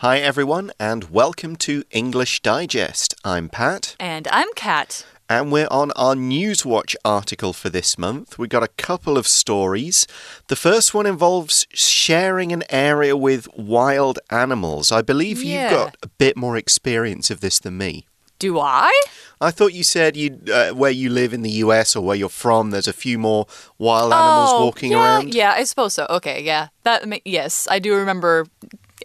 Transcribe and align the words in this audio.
Hi, 0.00 0.18
everyone, 0.18 0.72
and 0.78 1.04
welcome 1.04 1.56
to 1.56 1.82
English 1.90 2.42
Digest. 2.42 3.14
I'm 3.24 3.48
Pat. 3.48 3.96
And 3.98 4.28
I'm 4.28 4.48
Kat. 4.54 5.06
And 5.26 5.50
we're 5.50 5.68
on 5.70 5.90
our 5.92 6.14
Newswatch 6.14 6.96
article 7.02 7.54
for 7.54 7.70
this 7.70 7.96
month. 7.96 8.38
We've 8.38 8.50
got 8.50 8.62
a 8.62 8.68
couple 8.68 9.16
of 9.16 9.26
stories. 9.26 10.06
The 10.48 10.54
first 10.54 10.92
one 10.92 11.06
involves 11.06 11.66
sharing 11.72 12.52
an 12.52 12.64
area 12.68 13.16
with 13.16 13.48
wild 13.56 14.18
animals. 14.28 14.92
I 14.92 15.00
believe 15.00 15.42
Yeah. 15.42 15.62
you've 15.62 15.70
got 15.70 15.96
a 16.02 16.08
bit 16.08 16.36
more 16.36 16.58
experience 16.58 17.30
of 17.30 17.40
this 17.40 17.58
than 17.58 17.78
me. 17.78 18.06
Do 18.38 18.60
I? 18.60 18.92
I 19.40 19.50
thought 19.50 19.72
you 19.72 19.82
said 19.82 20.14
you 20.14 20.38
uh, 20.52 20.72
where 20.72 20.90
you 20.90 21.08
live 21.08 21.32
in 21.32 21.40
the 21.40 21.64
US 21.64 21.96
or 21.96 22.04
where 22.04 22.16
you're 22.16 22.28
from, 22.28 22.70
there's 22.70 22.86
a 22.86 22.92
few 22.92 23.18
more 23.18 23.46
wild 23.78 24.12
animals 24.12 24.50
oh, 24.52 24.64
walking 24.66 24.92
yeah, 24.92 24.98
around. 24.98 25.34
Yeah, 25.34 25.52
I 25.52 25.64
suppose 25.64 25.94
so. 25.94 26.06
Okay, 26.10 26.42
yeah. 26.42 26.68
That 26.82 27.26
yes, 27.26 27.66
I 27.70 27.78
do 27.78 27.94
remember 27.94 28.46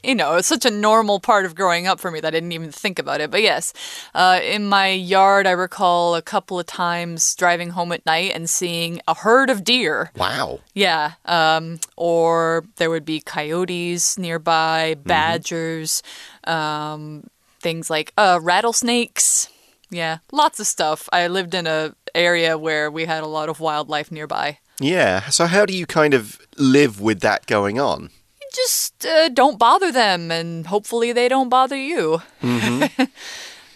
you 0.04 0.16
know, 0.16 0.36
it's 0.36 0.48
such 0.48 0.66
a 0.66 0.72
normal 0.72 1.20
part 1.20 1.46
of 1.46 1.56
growing 1.56 1.88
up 1.88 2.00
for 2.00 2.12
me 2.12 2.20
that 2.20 2.28
I 2.28 2.32
didn't 2.32 2.52
even 2.52 2.72
think 2.72 3.00
about 3.00 3.22
it. 3.22 3.32
But 3.32 3.42
yes, 3.42 3.74
uh, 4.14 4.40
in 4.44 4.68
my 4.68 4.90
yard, 4.90 5.48
I 5.48 5.52
recall 5.52 6.16
a 6.16 6.22
couple 6.22 6.60
of 6.60 6.66
times 6.66 7.36
driving 7.36 7.72
home 7.72 7.92
at 7.92 8.06
night 8.06 8.32
and 8.34 8.50
seeing 8.50 9.02
a 9.08 9.14
herd 9.14 9.50
of 9.50 9.64
deer. 9.64 10.12
Wow. 10.18 10.60
Yeah. 10.74 11.14
Um, 11.26 11.80
or 11.96 12.66
there 12.78 12.90
would 12.90 13.06
be 13.06 13.20
coyotes 13.20 14.18
nearby, 14.18 14.96
badgers, 14.96 16.02
um, 16.46 17.26
things 17.60 17.90
like 17.90 18.14
uh, 18.18 18.40
rattlesnakes. 18.42 19.50
Yeah, 19.90 20.20
lots 20.32 20.60
of 20.62 20.68
stuff. 20.68 21.10
I 21.12 21.28
lived 21.28 21.54
in 21.54 21.68
a 21.68 21.94
area 22.16 22.58
where 22.58 22.90
we 22.90 23.06
had 23.06 23.24
a 23.24 23.28
lot 23.28 23.50
of 23.50 23.60
wildlife 23.60 24.10
nearby. 24.10 24.60
Yeah. 24.80 25.30
So, 25.30 25.46
how 25.46 25.66
do 25.66 25.76
you 25.76 25.86
kind 25.86 26.14
of 26.14 26.40
live 26.58 27.02
with 27.02 27.20
that 27.20 27.46
going 27.46 27.78
on? 27.78 28.10
Just 28.52 29.06
uh, 29.06 29.30
don't 29.30 29.58
bother 29.58 29.92
them, 29.92 30.32
and 30.32 30.68
hopefully 30.68 31.14
they 31.14 31.30
don't 31.30 31.50
bother 31.50 31.78
you. 31.78 32.22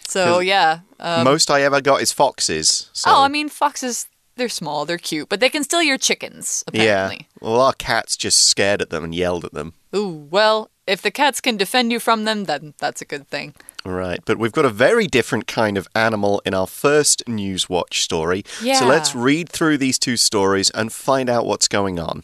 so 0.08 0.38
yeah. 0.40 0.80
Uh, 0.98 1.22
Most 1.24 1.50
I 1.50 1.62
ever 1.62 1.80
got 1.80 2.02
is 2.02 2.12
foxes. 2.12 2.90
So. 2.92 3.10
oh, 3.10 3.22
I 3.22 3.28
mean 3.28 3.48
foxes. 3.48 4.06
They're 4.36 4.48
small. 4.50 4.84
They're 4.84 4.98
cute, 4.98 5.30
but 5.30 5.40
they 5.40 5.48
can 5.48 5.64
steal 5.64 5.82
your 5.82 5.96
chickens. 5.96 6.62
Apparently. 6.66 7.26
Yeah. 7.32 7.48
Well, 7.48 7.60
our 7.60 7.72
cat's 7.72 8.18
just 8.18 8.44
scared 8.44 8.82
at 8.82 8.90
them 8.90 9.02
and 9.02 9.14
yelled 9.14 9.46
at 9.46 9.52
them. 9.54 9.72
Ooh. 9.94 10.28
Well, 10.30 10.70
if 10.86 11.00
the 11.00 11.10
cats 11.10 11.40
can 11.40 11.56
defend 11.56 11.90
you 11.90 11.98
from 11.98 12.24
them, 12.24 12.44
then 12.44 12.74
that's 12.78 13.00
a 13.00 13.06
good 13.06 13.28
thing. 13.28 13.54
Right. 13.84 14.20
But 14.24 14.38
we've 14.38 14.52
got 14.52 14.66
a 14.66 14.70
very 14.70 15.06
different 15.06 15.46
kind 15.46 15.78
of 15.78 15.88
animal 15.94 16.42
in 16.44 16.52
our 16.52 16.66
first 16.66 17.26
News 17.26 17.68
Watch 17.70 18.02
story. 18.02 18.44
Yeah. 18.62 18.80
So 18.80 18.86
let's 18.86 19.14
read 19.14 19.48
through 19.48 19.78
these 19.78 19.98
two 19.98 20.16
stories 20.16 20.70
and 20.70 20.92
find 20.92 21.30
out 21.30 21.46
what's 21.46 21.66
going 21.68 21.98
on. 21.98 22.22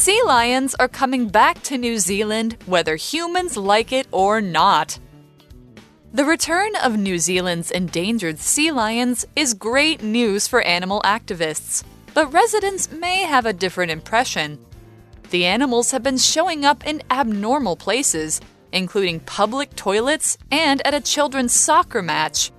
Sea 0.00 0.22
lions 0.24 0.74
are 0.76 0.88
coming 0.88 1.28
back 1.28 1.62
to 1.64 1.76
New 1.76 1.98
Zealand 1.98 2.56
whether 2.64 2.96
humans 2.96 3.58
like 3.58 3.92
it 3.92 4.06
or 4.10 4.40
not. 4.40 4.98
The 6.14 6.24
return 6.24 6.74
of 6.76 6.96
New 6.96 7.18
Zealand's 7.18 7.70
endangered 7.70 8.38
sea 8.38 8.72
lions 8.72 9.26
is 9.36 9.52
great 9.52 10.02
news 10.02 10.48
for 10.48 10.62
animal 10.62 11.02
activists, 11.04 11.84
but 12.14 12.32
residents 12.32 12.90
may 12.90 13.24
have 13.24 13.44
a 13.44 13.52
different 13.52 13.92
impression. 13.92 14.58
The 15.28 15.44
animals 15.44 15.90
have 15.90 16.02
been 16.02 16.16
showing 16.16 16.64
up 16.64 16.86
in 16.86 17.02
abnormal 17.10 17.76
places, 17.76 18.40
including 18.72 19.20
public 19.20 19.76
toilets 19.76 20.38
and 20.50 20.80
at 20.86 20.94
a 20.94 21.02
children's 21.02 21.52
soccer 21.52 22.00
match. 22.00 22.52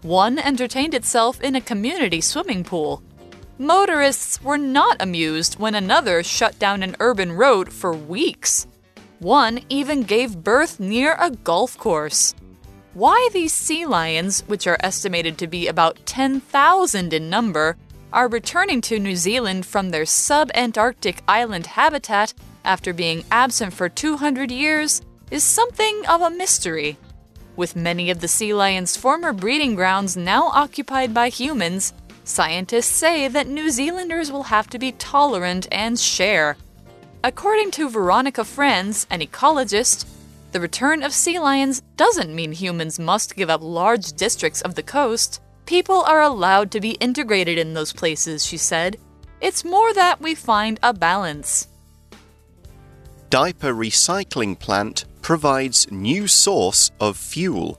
One 0.00 0.38
entertained 0.38 0.94
itself 0.94 1.38
in 1.42 1.54
a 1.54 1.60
community 1.60 2.22
swimming 2.22 2.64
pool. 2.64 3.02
Motorists 3.60 4.40
were 4.40 4.56
not 4.56 5.02
amused 5.02 5.58
when 5.58 5.74
another 5.74 6.22
shut 6.22 6.56
down 6.60 6.84
an 6.84 6.94
urban 7.00 7.32
road 7.32 7.72
for 7.72 7.92
weeks. 7.92 8.68
One 9.18 9.58
even 9.68 10.04
gave 10.04 10.44
birth 10.44 10.78
near 10.78 11.16
a 11.18 11.32
golf 11.32 11.76
course. 11.76 12.36
Why 12.94 13.28
these 13.32 13.52
sea 13.52 13.84
lions, 13.84 14.42
which 14.46 14.68
are 14.68 14.76
estimated 14.78 15.38
to 15.38 15.48
be 15.48 15.66
about 15.66 15.98
10,000 16.06 17.12
in 17.12 17.28
number, 17.28 17.76
are 18.12 18.28
returning 18.28 18.80
to 18.82 19.00
New 19.00 19.16
Zealand 19.16 19.66
from 19.66 19.90
their 19.90 20.06
sub 20.06 20.52
Antarctic 20.54 21.20
island 21.26 21.66
habitat 21.66 22.34
after 22.64 22.92
being 22.92 23.24
absent 23.32 23.72
for 23.72 23.88
200 23.88 24.52
years 24.52 25.02
is 25.32 25.42
something 25.42 26.02
of 26.08 26.22
a 26.22 26.30
mystery. 26.30 26.96
With 27.56 27.74
many 27.74 28.08
of 28.10 28.20
the 28.20 28.28
sea 28.28 28.54
lions' 28.54 28.96
former 28.96 29.32
breeding 29.32 29.74
grounds 29.74 30.16
now 30.16 30.46
occupied 30.54 31.12
by 31.12 31.28
humans, 31.28 31.92
scientists 32.28 32.94
say 32.94 33.28
that 33.28 33.48
New 33.48 33.70
Zealanders 33.70 34.30
will 34.30 34.44
have 34.44 34.68
to 34.70 34.78
be 34.78 34.92
tolerant 34.92 35.66
and 35.72 35.98
share. 35.98 36.56
According 37.24 37.72
to 37.72 37.90
Veronica 37.90 38.44
Frans, 38.44 39.06
an 39.10 39.20
ecologist, 39.20 40.06
the 40.52 40.60
return 40.60 41.02
of 41.02 41.12
sea 41.12 41.38
lions 41.38 41.82
doesn't 41.96 42.34
mean 42.34 42.52
humans 42.52 42.98
must 42.98 43.36
give 43.36 43.50
up 43.50 43.60
large 43.62 44.12
districts 44.12 44.62
of 44.62 44.74
the 44.74 44.82
coast. 44.82 45.40
People 45.66 46.02
are 46.02 46.22
allowed 46.22 46.70
to 46.70 46.80
be 46.80 46.92
integrated 46.92 47.58
in 47.58 47.74
those 47.74 47.92
places, 47.92 48.46
she 48.46 48.56
said. 48.56 48.96
It's 49.40 49.64
more 49.64 49.92
that 49.94 50.20
we 50.20 50.34
find 50.34 50.80
a 50.82 50.94
balance. 50.94 51.68
Diaper 53.30 53.74
recycling 53.74 54.58
plant 54.58 55.04
provides 55.20 55.90
new 55.90 56.26
source 56.26 56.90
of 56.98 57.16
fuel. 57.16 57.78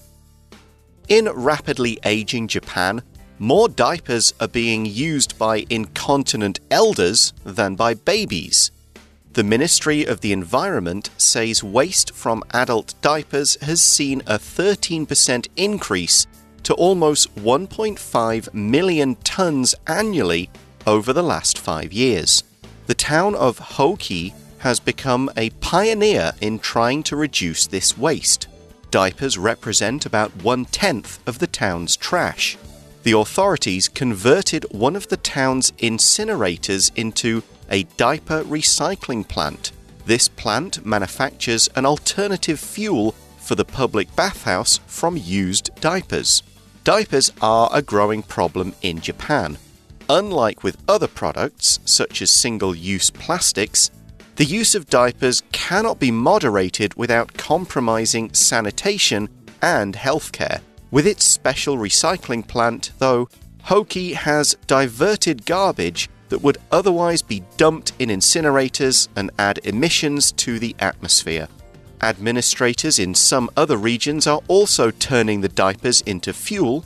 In 1.08 1.28
rapidly 1.30 1.98
aging 2.06 2.48
Japan, 2.48 3.02
more 3.40 3.70
diapers 3.70 4.34
are 4.40 4.48
being 4.48 4.86
used 4.86 5.38
by 5.38 5.66
incontinent 5.70 6.60
elders 6.70 7.34
than 7.46 7.76
by 7.76 7.94
babies. 7.94 8.72
The 9.34 9.44
Ministry 9.44 10.04
of 10.04 10.20
the 10.20 10.34
Environment 10.34 11.10
says 11.18 11.64
waste 11.64 12.14
from 12.14 12.44
adult 12.52 12.96
diapers 13.02 13.56
has 13.62 13.82
seen 13.82 14.22
a 14.28 14.38
13% 14.38 15.48
increase 15.56 16.28
to 16.64 16.74
almost 16.74 17.34
1.5 17.36 18.54
million 18.54 19.16
tons 19.24 19.74
annually 19.88 20.50
over 20.86 21.14
the 21.14 21.24
last 21.24 21.58
five 21.58 21.94
years. 21.94 22.44
The 22.88 22.94
town 22.94 23.36
of 23.36 23.60
Hoki 23.60 24.34
has 24.60 24.80
become 24.82 25.30
a 25.38 25.52
pioneer 25.62 26.34
in 26.42 26.60
trying 26.60 27.04
to 27.04 27.16
reduce 27.16 27.68
this 27.68 27.98
waste. 27.98 28.48
Diapers 28.92 29.38
represent 29.38 30.06
about 30.06 30.44
one 30.44 30.66
tenth 30.66 31.20
of 31.28 31.40
the 31.40 31.48
town's 31.48 31.96
trash. 31.96 32.58
The 33.04 33.18
authorities 33.18 33.88
converted 33.88 34.66
one 34.72 34.96
of 34.96 35.08
the 35.08 35.18
town's 35.18 35.72
incinerators 35.74 36.92
into 36.96 37.44
a 37.70 37.84
diaper 37.98 38.44
recycling 38.44 39.28
plant. 39.28 39.72
This 40.06 40.28
plant 40.28 40.86
manufactures 40.86 41.70
an 41.76 41.86
alternative 41.86 42.60
fuel 42.60 43.16
for 43.38 43.56
the 43.56 43.66
public 43.66 44.14
bathhouse 44.16 44.80
from 44.86 45.16
used 45.16 45.70
diapers. 45.80 46.44
Diapers 46.84 47.32
are 47.42 47.70
a 47.72 47.82
growing 47.82 48.22
problem 48.22 48.76
in 48.82 49.00
Japan. 49.00 49.58
Unlike 50.10 50.64
with 50.64 50.78
other 50.88 51.08
products, 51.08 51.80
such 51.86 52.22
as 52.22 52.32
single 52.32 52.76
use 52.76 53.12
plastics, 53.12 53.92
the 54.36 54.46
use 54.46 54.76
of 54.76 54.90
diapers 54.90 55.44
cannot 55.52 56.00
be 56.00 56.12
moderated 56.12 56.96
without 56.96 57.34
compromising 57.34 58.34
sanitation 58.34 59.30
and 59.62 59.96
healthcare. 59.96 60.62
With 60.92 61.06
its 61.06 61.24
special 61.24 61.78
recycling 61.78 62.48
plant, 62.48 62.92
though, 62.98 63.30
Hoki 63.64 64.14
has 64.14 64.56
diverted 64.66 65.46
garbage 65.46 66.10
that 66.30 66.42
would 66.42 66.58
otherwise 66.72 67.22
be 67.22 67.44
dumped 67.58 67.92
in 68.00 68.10
incinerators 68.10 69.08
and 69.16 69.30
add 69.38 69.60
emissions 69.64 70.32
to 70.34 70.58
the 70.58 70.76
atmosphere. 70.80 71.48
Administrators 72.02 72.98
in 72.98 73.14
some 73.14 73.50
other 73.56 73.78
regions 73.78 74.26
are 74.26 74.42
also 74.48 74.90
turning 74.90 75.42
the 75.42 75.50
diapers 75.50 76.02
into 76.02 76.34
fuel, 76.34 76.86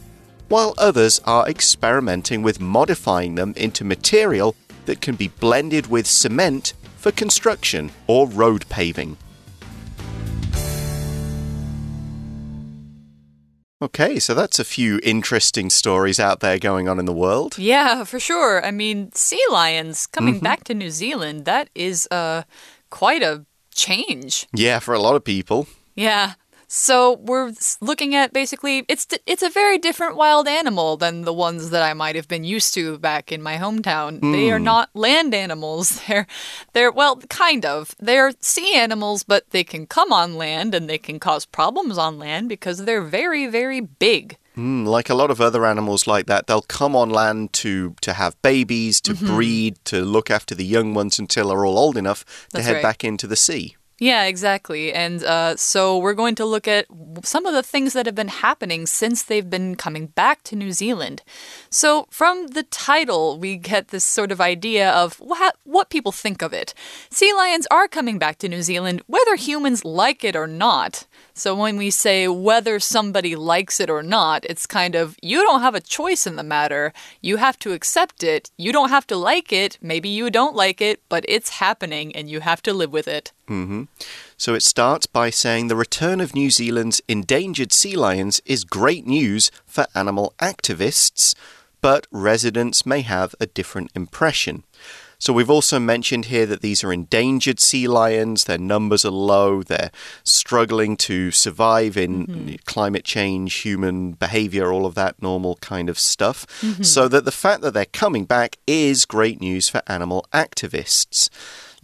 while 0.49 0.73
others 0.77 1.21
are 1.25 1.47
experimenting 1.47 2.41
with 2.41 2.59
modifying 2.59 3.35
them 3.35 3.53
into 3.55 3.85
material 3.85 4.55
that 4.85 4.99
can 4.99 5.15
be 5.15 5.29
blended 5.29 5.87
with 5.87 6.07
cement 6.07 6.73
for 6.97 7.11
construction 7.11 7.91
or 8.07 8.27
road 8.27 8.67
paving. 8.69 9.15
Okay, 13.83 14.17
so 14.17 14.33
that's 14.33 14.59
a 14.59 14.63
few 14.63 15.01
interesting 15.03 15.69
stories 15.69 16.17
out 16.17 16.39
there 16.39 16.57
going 16.57 16.87
on 16.87 16.99
in 16.99 17.05
the 17.05 17.11
world. 17.11 17.57
Yeah, 17.57 18.05
for 18.05 18.17
sure. 18.17 18.65
I 18.65 18.71
mean, 18.71 19.11
sea 19.11 19.43
lions 19.51 20.07
coming 20.07 20.39
back 20.39 20.63
to 20.65 20.73
New 20.73 20.89
Zealand, 20.89 21.43
that 21.43 21.69
is 21.75 22.07
uh, 22.09 22.43
quite 22.89 23.21
a 23.21 23.45
change. 23.75 24.47
Yeah, 24.53 24.79
for 24.79 24.93
a 24.93 24.99
lot 24.99 25.15
of 25.15 25.25
people. 25.25 25.67
Yeah. 25.95 26.35
So 26.75 27.17
we're 27.21 27.53
looking 27.81 28.15
at 28.15 28.33
basically 28.33 28.83
it's 28.87 29.05
it's 29.27 29.43
a 29.43 29.49
very 29.49 29.77
different 29.77 30.15
wild 30.15 30.47
animal 30.47 30.97
than 30.97 31.21
the 31.21 31.31
ones 31.31 31.69
that 31.69 31.83
I 31.83 31.93
might 31.93 32.15
have 32.15 32.27
been 32.27 32.43
used 32.43 32.73
to 32.73 32.97
back 32.97 33.31
in 33.31 33.43
my 33.43 33.57
hometown. 33.57 34.19
They 34.21 34.49
are 34.49 34.57
not 34.57 34.89
land 34.95 35.35
animals. 35.35 36.01
They're 36.07 36.25
they're 36.73 36.91
well, 36.91 37.17
kind 37.29 37.63
of. 37.63 37.93
They're 37.99 38.31
sea 38.39 38.73
animals, 38.73 39.21
but 39.21 39.51
they 39.51 39.63
can 39.63 39.85
come 39.85 40.11
on 40.11 40.35
land 40.35 40.73
and 40.73 40.89
they 40.89 40.97
can 40.97 41.19
cause 41.19 41.45
problems 41.45 41.99
on 41.99 42.17
land 42.17 42.49
because 42.49 42.85
they're 42.85 43.03
very 43.03 43.45
very 43.45 43.79
big. 43.79 44.37
Mm, 44.57 44.87
like 44.87 45.11
a 45.11 45.15
lot 45.15 45.29
of 45.29 45.39
other 45.39 45.65
animals 45.67 46.07
like 46.07 46.25
that, 46.25 46.47
they'll 46.47 46.61
come 46.79 46.95
on 46.95 47.11
land 47.11 47.53
to 47.53 47.93
to 48.01 48.13
have 48.13 48.41
babies, 48.41 48.99
to 49.01 49.13
Mm-hmm. 49.13 49.27
breed, 49.35 49.85
to 49.85 50.03
look 50.03 50.31
after 50.31 50.55
the 50.55 50.65
young 50.65 50.95
ones 50.95 51.19
until 51.19 51.49
they're 51.49 51.65
all 51.67 51.77
old 51.77 51.97
enough 51.97 52.25
to 52.25 52.53
That's 52.53 52.65
head 52.65 52.73
right. 52.73 52.83
back 52.83 53.03
into 53.03 53.27
the 53.27 53.35
sea. 53.35 53.75
Yeah, 54.03 54.25
exactly. 54.25 54.91
And 54.91 55.23
uh, 55.23 55.55
so 55.55 55.97
we're 55.97 56.13
going 56.13 56.35
to 56.35 56.43
look 56.43 56.67
at 56.67 56.87
some 57.23 57.45
of 57.45 57.53
the 57.53 57.63
things 57.63 57.93
that 57.93 58.05
have 58.05 58.15
been 58.15 58.27
happening 58.27 58.85
since 58.85 59.23
they've 59.23 59.49
been 59.49 59.75
coming 59.75 60.07
back 60.07 60.43
to 60.43 60.57
New 60.57 60.73
Zealand. 60.73 61.23
So, 61.69 62.07
from 62.09 62.47
the 62.47 62.63
title, 62.63 63.39
we 63.39 63.55
get 63.55 63.87
this 63.87 64.03
sort 64.03 64.33
of 64.33 64.41
idea 64.41 64.91
of 64.91 65.21
what, 65.21 65.55
what 65.63 65.89
people 65.89 66.11
think 66.11 66.41
of 66.41 66.51
it. 66.51 66.73
Sea 67.11 67.31
lions 67.33 67.65
are 67.71 67.87
coming 67.87 68.19
back 68.19 68.39
to 68.39 68.49
New 68.49 68.61
Zealand, 68.61 69.01
whether 69.07 69.37
humans 69.37 69.85
like 69.85 70.25
it 70.25 70.35
or 70.35 70.47
not. 70.47 71.07
So, 71.33 71.55
when 71.55 71.77
we 71.77 71.89
say 71.89 72.27
whether 72.27 72.81
somebody 72.81 73.37
likes 73.37 73.79
it 73.79 73.89
or 73.89 74.03
not, 74.03 74.43
it's 74.49 74.65
kind 74.65 74.95
of 74.95 75.15
you 75.21 75.43
don't 75.43 75.61
have 75.61 75.75
a 75.75 75.79
choice 75.79 76.27
in 76.27 76.35
the 76.35 76.43
matter. 76.43 76.91
You 77.21 77.37
have 77.37 77.57
to 77.59 77.71
accept 77.71 78.21
it. 78.21 78.51
You 78.57 78.73
don't 78.73 78.89
have 78.89 79.07
to 79.07 79.15
like 79.15 79.53
it. 79.53 79.77
Maybe 79.81 80.09
you 80.09 80.29
don't 80.29 80.57
like 80.57 80.81
it, 80.81 81.01
but 81.07 81.23
it's 81.29 81.61
happening 81.61 82.13
and 82.13 82.29
you 82.29 82.41
have 82.41 82.61
to 82.63 82.73
live 82.73 82.91
with 82.91 83.07
it. 83.07 83.31
Mm-hmm. 83.47 83.83
So 84.37 84.53
it 84.53 84.63
starts 84.63 85.05
by 85.05 85.29
saying 85.29 85.67
the 85.67 85.75
return 85.75 86.21
of 86.21 86.33
New 86.33 86.49
Zealand's 86.49 87.01
endangered 87.07 87.73
sea 87.73 87.95
lions 87.95 88.41
is 88.45 88.63
great 88.63 89.05
news 89.05 89.51
for 89.65 89.85
animal 89.93 90.33
activists, 90.39 91.35
but 91.81 92.07
residents 92.11 92.85
may 92.85 93.01
have 93.01 93.35
a 93.39 93.45
different 93.45 93.91
impression. 93.95 94.63
So 95.23 95.31
we've 95.31 95.49
also 95.49 95.79
mentioned 95.79 96.25
here 96.25 96.45
that 96.47 96.59
these 96.59 96.83
are 96.83 96.91
endangered 96.91 97.61
sea 97.61 97.87
lions, 97.87 98.43
their 98.43 98.57
numbers 98.57 99.05
are 99.05 99.09
low, 99.11 99.63
they're 99.63 99.89
struggling 100.25 100.97
to 100.97 101.31
survive 101.31 101.95
in 101.95 102.27
mm-hmm. 102.27 102.55
climate 102.65 103.05
change, 103.05 103.53
human 103.53 104.13
behavior, 104.13 104.69
all 104.69 104.85
of 104.85 104.95
that 104.95 105.21
normal 105.21 105.55
kind 105.61 105.87
of 105.87 105.97
stuff. 105.97 106.45
Mm-hmm. 106.59 106.83
So 106.83 107.07
that 107.07 107.23
the 107.23 107.31
fact 107.31 107.61
that 107.61 107.73
they're 107.73 107.85
coming 107.85 108.25
back 108.25 108.57
is 108.67 109.05
great 109.05 109.39
news 109.39 109.69
for 109.69 109.81
animal 109.87 110.25
activists. 110.33 111.29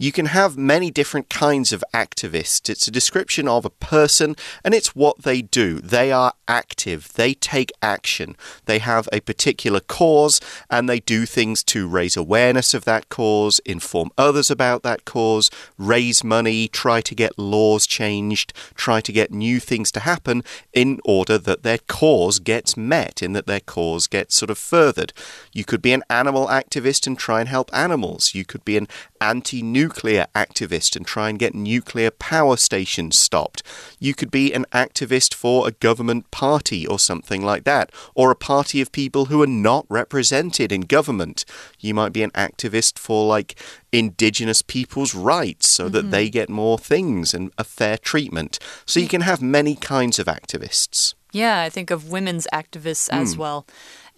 You 0.00 0.12
can 0.12 0.26
have 0.26 0.56
many 0.56 0.90
different 0.90 1.28
kinds 1.28 1.74
of 1.74 1.84
activists. 1.92 2.70
It's 2.70 2.88
a 2.88 2.90
description 2.90 3.46
of 3.46 3.66
a 3.66 3.70
person 3.70 4.34
and 4.64 4.72
it's 4.72 4.96
what 4.96 5.24
they 5.24 5.42
do. 5.42 5.78
They 5.78 6.10
are 6.10 6.32
active, 6.48 7.12
they 7.12 7.34
take 7.34 7.70
action, 7.82 8.34
they 8.64 8.78
have 8.78 9.10
a 9.12 9.20
particular 9.20 9.78
cause 9.78 10.40
and 10.70 10.88
they 10.88 11.00
do 11.00 11.26
things 11.26 11.62
to 11.64 11.86
raise 11.86 12.16
awareness 12.16 12.72
of 12.72 12.86
that 12.86 13.10
cause, 13.10 13.58
inform 13.66 14.10
others 14.16 14.50
about 14.50 14.82
that 14.84 15.04
cause, 15.04 15.50
raise 15.76 16.24
money, 16.24 16.66
try 16.66 17.02
to 17.02 17.14
get 17.14 17.38
laws 17.38 17.86
changed, 17.86 18.54
try 18.74 19.02
to 19.02 19.12
get 19.12 19.30
new 19.30 19.60
things 19.60 19.92
to 19.92 20.00
happen 20.00 20.42
in 20.72 20.98
order 21.04 21.36
that 21.36 21.62
their 21.62 21.78
cause 21.88 22.38
gets 22.38 22.74
met, 22.74 23.22
in 23.22 23.34
that 23.34 23.46
their 23.46 23.60
cause 23.60 24.06
gets 24.06 24.34
sort 24.34 24.48
of 24.48 24.56
furthered. 24.56 25.12
You 25.52 25.66
could 25.66 25.82
be 25.82 25.92
an 25.92 26.04
animal 26.08 26.46
activist 26.46 27.06
and 27.06 27.18
try 27.18 27.40
and 27.40 27.50
help 27.50 27.68
animals. 27.74 28.34
You 28.34 28.46
could 28.46 28.64
be 28.64 28.78
an 28.78 28.88
anti 29.20 29.60
nuclear 29.60 29.89
activist 29.90 30.96
and 30.96 31.06
try 31.06 31.28
and 31.28 31.38
get 31.38 31.54
nuclear 31.54 32.10
power 32.10 32.56
stations 32.56 33.18
stopped. 33.18 33.62
You 33.98 34.14
could 34.14 34.30
be 34.30 34.52
an 34.52 34.66
activist 34.72 35.34
for 35.34 35.66
a 35.66 35.72
government 35.72 36.30
party 36.30 36.86
or 36.86 36.98
something 36.98 37.42
like 37.42 37.64
that, 37.64 37.90
or 38.14 38.30
a 38.30 38.36
party 38.36 38.80
of 38.80 38.92
people 38.92 39.26
who 39.26 39.42
are 39.42 39.46
not 39.46 39.86
represented 39.88 40.72
in 40.72 40.82
government. 40.82 41.44
You 41.78 41.94
might 41.94 42.12
be 42.12 42.22
an 42.22 42.30
activist 42.32 42.98
for, 42.98 43.26
like, 43.26 43.58
indigenous 43.92 44.62
people's 44.62 45.14
rights 45.14 45.68
so 45.68 45.88
that 45.88 46.02
mm-hmm. 46.02 46.10
they 46.10 46.30
get 46.30 46.48
more 46.48 46.78
things 46.78 47.34
and 47.34 47.52
a 47.58 47.64
fair 47.64 47.98
treatment. 47.98 48.58
So 48.86 49.00
you 49.00 49.06
mm. 49.06 49.10
can 49.10 49.20
have 49.22 49.42
many 49.42 49.74
kinds 49.74 50.18
of 50.18 50.26
activists. 50.26 51.14
Yeah, 51.32 51.60
I 51.60 51.68
think 51.70 51.90
of 51.90 52.10
women's 52.10 52.46
activists 52.52 53.08
as 53.10 53.34
hmm. 53.34 53.40
well. 53.40 53.66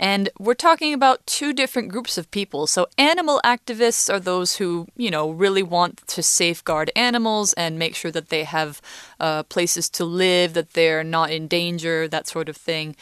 And 0.03 0.31
we're 0.37 0.55
talking 0.55 0.93
about 0.93 1.25
two 1.29 1.53
different 1.53 1.89
groups 1.89 2.19
of 2.19 2.29
people. 2.33 2.67
So, 2.67 2.89
animal 2.99 3.41
activists 3.45 4.13
are 4.13 4.19
those 4.19 4.57
who, 4.57 4.89
you 4.97 5.13
know, 5.13 5.31
really 5.31 5.63
want 5.63 6.05
to 6.09 6.25
safeguard 6.25 6.91
animals 6.97 7.53
and 7.53 7.79
make 7.79 7.95
sure 7.95 8.11
that 8.11 8.29
they 8.29 8.43
have 8.43 8.83
uh, 9.21 9.45
places 9.45 9.89
to 9.91 10.05
live, 10.05 10.55
that 10.55 10.73
they're 10.73 11.05
not 11.05 11.31
in 11.31 11.47
danger, 11.47 12.09
that 12.09 12.27
sort 12.27 12.49
of 12.49 12.57
thing. 12.57 12.97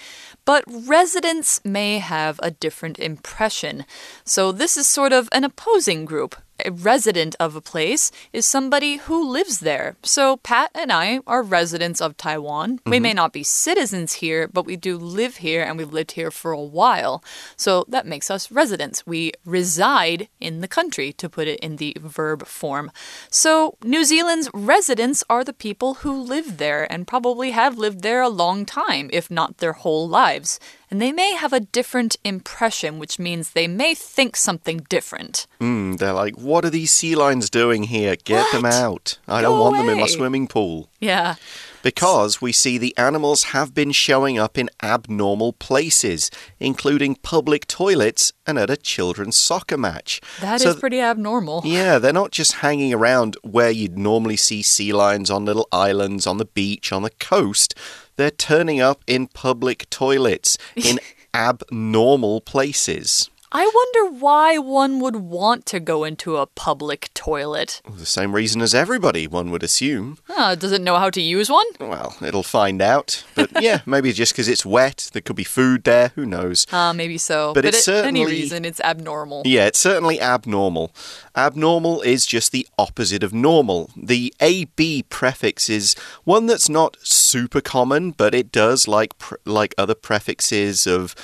But 0.45 0.63
residents 0.67 1.65
may 1.65 2.01
have 2.01 2.39
a 2.43 2.51
different 2.51 2.99
impression. 2.99 3.87
So, 4.25 4.53
this 4.53 4.77
is 4.77 4.87
sort 4.87 5.15
of 5.15 5.31
an 5.33 5.45
opposing 5.45 6.05
group. 6.05 6.37
A 6.65 6.71
resident 6.71 7.37
of 7.41 7.57
a 7.57 7.61
place 7.61 8.11
is 8.33 8.47
somebody 8.47 8.97
who 8.97 9.29
lives 9.29 9.61
there. 9.61 9.97
So, 10.03 10.37
Pat 10.39 10.71
and 10.75 10.93
I 10.93 11.21
are 11.27 11.43
residents 11.43 12.01
of 12.01 12.17
Taiwan. 12.17 12.81
We 12.85 12.97
mm-hmm. 12.97 13.03
may 13.03 13.15
not 13.15 13.33
be 13.33 13.43
citizens 13.43 14.15
here, 14.15 14.49
but 14.49 14.67
we 14.67 14.77
do 14.77 14.97
live 14.97 15.37
here 15.37 15.63
and 15.63 15.79
we've 15.79 15.93
lived 15.93 16.13
here 16.13 16.31
for 16.31 16.53
a 16.53 16.61
while. 16.61 17.23
So, 17.57 17.85
that 17.89 18.07
makes 18.07 18.31
us 18.31 18.51
residents. 18.51 19.07
We 19.07 19.33
reside 19.45 20.29
in 20.41 20.61
the 20.61 20.69
country, 20.69 21.13
to 21.15 21.29
put 21.29 21.49
it 21.49 21.61
in 21.61 21.77
the 21.77 21.97
verb 22.01 22.47
form. 22.47 22.91
So, 23.31 23.77
New 23.85 24.05
Zealand's 24.05 24.51
residents 24.55 25.23
are 25.29 25.45
the 25.45 25.53
people 25.53 25.95
who 25.95 26.13
live 26.13 26.59
there 26.59 26.91
and 26.91 27.07
probably 27.07 27.51
have 27.53 27.79
lived 27.79 28.03
there 28.03 28.23
a 28.23 28.29
long 28.29 28.65
time, 28.65 29.11
if 29.13 29.31
not 29.31 29.59
their 29.59 29.73
whole 29.73 30.09
lives. 30.09 30.59
And 30.91 31.01
they 31.01 31.13
may 31.13 31.35
have 31.35 31.53
a 31.53 31.61
different 31.61 32.17
impression, 32.25 32.99
which 32.99 33.19
means 33.19 33.51
they 33.51 33.69
may 33.69 33.95
think 33.95 34.35
something 34.35 34.79
different. 34.89 35.47
Mm, 35.61 35.99
they're 35.99 36.13
like, 36.13 36.37
what 36.37 36.65
are 36.65 36.71
these 36.71 36.91
sea 36.91 37.15
lions 37.15 37.49
doing 37.49 37.85
here? 37.85 38.17
Get 38.17 38.51
them 38.51 38.65
out. 38.65 39.19
I 39.29 39.41
Go 39.41 39.51
don't 39.51 39.61
want 39.61 39.77
them 39.77 39.89
in 39.89 40.01
my 40.01 40.09
swimming 40.09 40.49
pool. 40.49 40.89
Yeah. 40.99 41.37
Because 41.83 42.43
we 42.43 42.53
see 42.53 42.77
the 42.77 42.97
animals 42.99 43.45
have 43.45 43.73
been 43.73 43.93
showing 43.93 44.37
up 44.39 44.59
in 44.59 44.69
abnormal 44.83 45.53
places, 45.55 46.31
including 46.59 47.15
public 47.15 47.67
toilets 47.69 48.33
and 48.47 48.59
at 48.59 48.69
a 48.69 48.77
children's 48.77 49.37
soccer 49.37 49.79
match. 49.79 50.21
that 50.41 50.57
is 50.57 50.63
So 50.63 50.75
pretty 50.75 51.01
abnormal. 51.01 51.63
Yeah, 51.65 51.99
they're 51.99 52.13
not 52.13 52.33
just 52.33 52.55
hanging 52.55 52.93
around 52.93 53.37
where 53.43 53.71
you'd 53.71 53.97
normally 53.97 54.37
see 54.37 54.61
sea 54.63 54.93
lions 54.93 55.31
on 55.31 55.45
little 55.45 55.69
islands, 55.73 56.27
on 56.27 56.37
the 56.39 56.45
beach, 56.45 56.93
on 56.93 57.03
the 57.03 57.11
coast. 57.11 57.75
They're 58.21 58.31
turning 58.31 58.83
up 58.83 59.03
in 59.07 59.29
public 59.29 59.89
toilets, 59.89 60.59
in 60.77 61.01
abnormal 61.33 62.43
places. 62.43 63.31
I 63.53 63.67
wonder 63.75 64.17
why 64.19 64.59
one 64.59 65.01
would 65.01 65.17
want 65.17 65.67
to 65.67 65.81
go 65.81 66.05
into 66.05 66.37
a 66.37 66.47
public 66.47 67.11
toilet. 67.15 67.83
The 67.99 68.07
same 68.07 68.33
reason 68.35 68.63
as 68.63 68.75
everybody, 68.75 69.27
one 69.27 69.51
would 69.51 69.65
assume. 69.65 70.19
Huh, 70.29 70.55
does 70.55 70.71
it 70.71 70.81
know 70.81 70.97
how 70.99 71.11
to 71.11 71.21
use 71.21 71.51
one? 71.51 71.67
Well, 71.81 72.15
it'll 72.23 72.45
find 72.45 72.81
out. 72.81 73.25
But 73.35 73.51
yeah, 73.63 73.81
maybe 73.87 74.13
just 74.13 74.33
because 74.33 74.47
it's 74.47 74.65
wet, 74.65 75.11
there 75.13 75.23
could 75.23 75.35
be 75.35 75.43
food 75.45 75.83
there, 75.83 76.13
who 76.15 76.25
knows. 76.27 76.65
Uh, 76.73 76.93
maybe 76.93 77.19
so. 77.19 77.53
But 77.53 77.65
it's 77.65 77.89
it- 77.89 78.05
any 78.05 78.25
reason, 78.25 78.65
it's 78.65 78.81
abnormal. 78.83 79.43
Yeah, 79.45 79.67
it's 79.67 79.81
certainly 79.81 80.21
abnormal. 80.21 80.93
Abnormal 81.37 82.03
is 82.03 82.27
just 82.27 82.53
the 82.53 82.67
opposite 82.79 83.23
of 83.25 83.33
normal. 83.33 83.91
The 83.97 84.33
AB 84.41 85.05
prefix 85.09 85.69
is 85.69 85.95
one 86.25 86.47
that's 86.47 86.69
not 86.69 86.97
super 87.03 87.61
common, 87.61 88.13
but 88.13 88.35
it 88.35 88.53
does, 88.53 88.87
like 88.87 89.19
pr 89.19 89.35
like 89.45 89.75
other 89.77 89.95
prefixes 89.95 90.87
of 90.87 91.15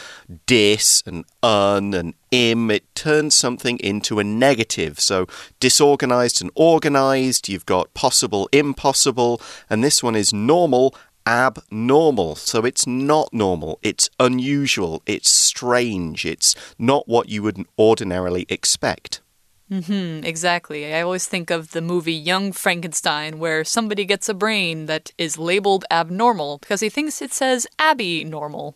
dis 0.46 1.02
and 1.06 1.24
un 1.46 1.94
and 1.94 2.14
im, 2.30 2.70
it 2.70 2.84
turns 2.94 3.36
something 3.36 3.78
into 3.78 4.18
a 4.18 4.24
negative. 4.24 4.98
So 4.98 5.26
disorganized 5.60 6.42
and 6.42 6.50
organized, 6.54 7.48
you've 7.48 7.66
got 7.66 7.94
possible, 7.94 8.48
impossible, 8.52 9.40
and 9.70 9.82
this 9.82 10.02
one 10.02 10.16
is 10.16 10.32
normal 10.32 10.94
abnormal. 11.26 12.36
So 12.36 12.64
it's 12.64 12.86
not 12.86 13.32
normal, 13.32 13.78
it's 13.82 14.08
unusual, 14.20 15.02
it's 15.06 15.30
strange, 15.30 16.24
it's 16.24 16.54
not 16.78 17.08
what 17.08 17.28
you 17.28 17.42
would 17.42 17.64
ordinarily 17.78 18.46
expect. 18.48 19.20
Mm 19.68 19.82
-hmm, 19.82 20.24
exactly. 20.24 20.84
I 20.84 21.02
always 21.02 21.26
think 21.26 21.50
of 21.50 21.70
the 21.70 21.80
movie 21.80 22.22
Young 22.30 22.54
Frankenstein, 22.54 23.38
where 23.38 23.64
somebody 23.64 24.04
gets 24.04 24.28
a 24.28 24.34
brain 24.34 24.86
that 24.86 25.12
is 25.18 25.38
labeled 25.38 25.84
abnormal 25.90 26.58
because 26.58 26.84
he 26.86 26.90
thinks 26.90 27.20
it 27.20 27.34
says 27.34 27.66
Abby 27.76 28.24
normal. 28.24 28.74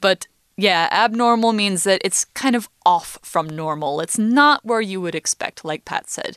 But 0.00 0.26
yeah, 0.60 0.88
abnormal 0.90 1.54
means 1.54 1.84
that 1.84 2.02
it's 2.04 2.26
kind 2.26 2.54
of 2.54 2.68
off 2.84 3.18
from 3.22 3.48
normal. 3.48 4.00
It's 4.00 4.18
not 4.18 4.64
where 4.64 4.82
you 4.82 5.00
would 5.00 5.14
expect, 5.14 5.64
like 5.64 5.86
Pat 5.86 6.10
said. 6.10 6.36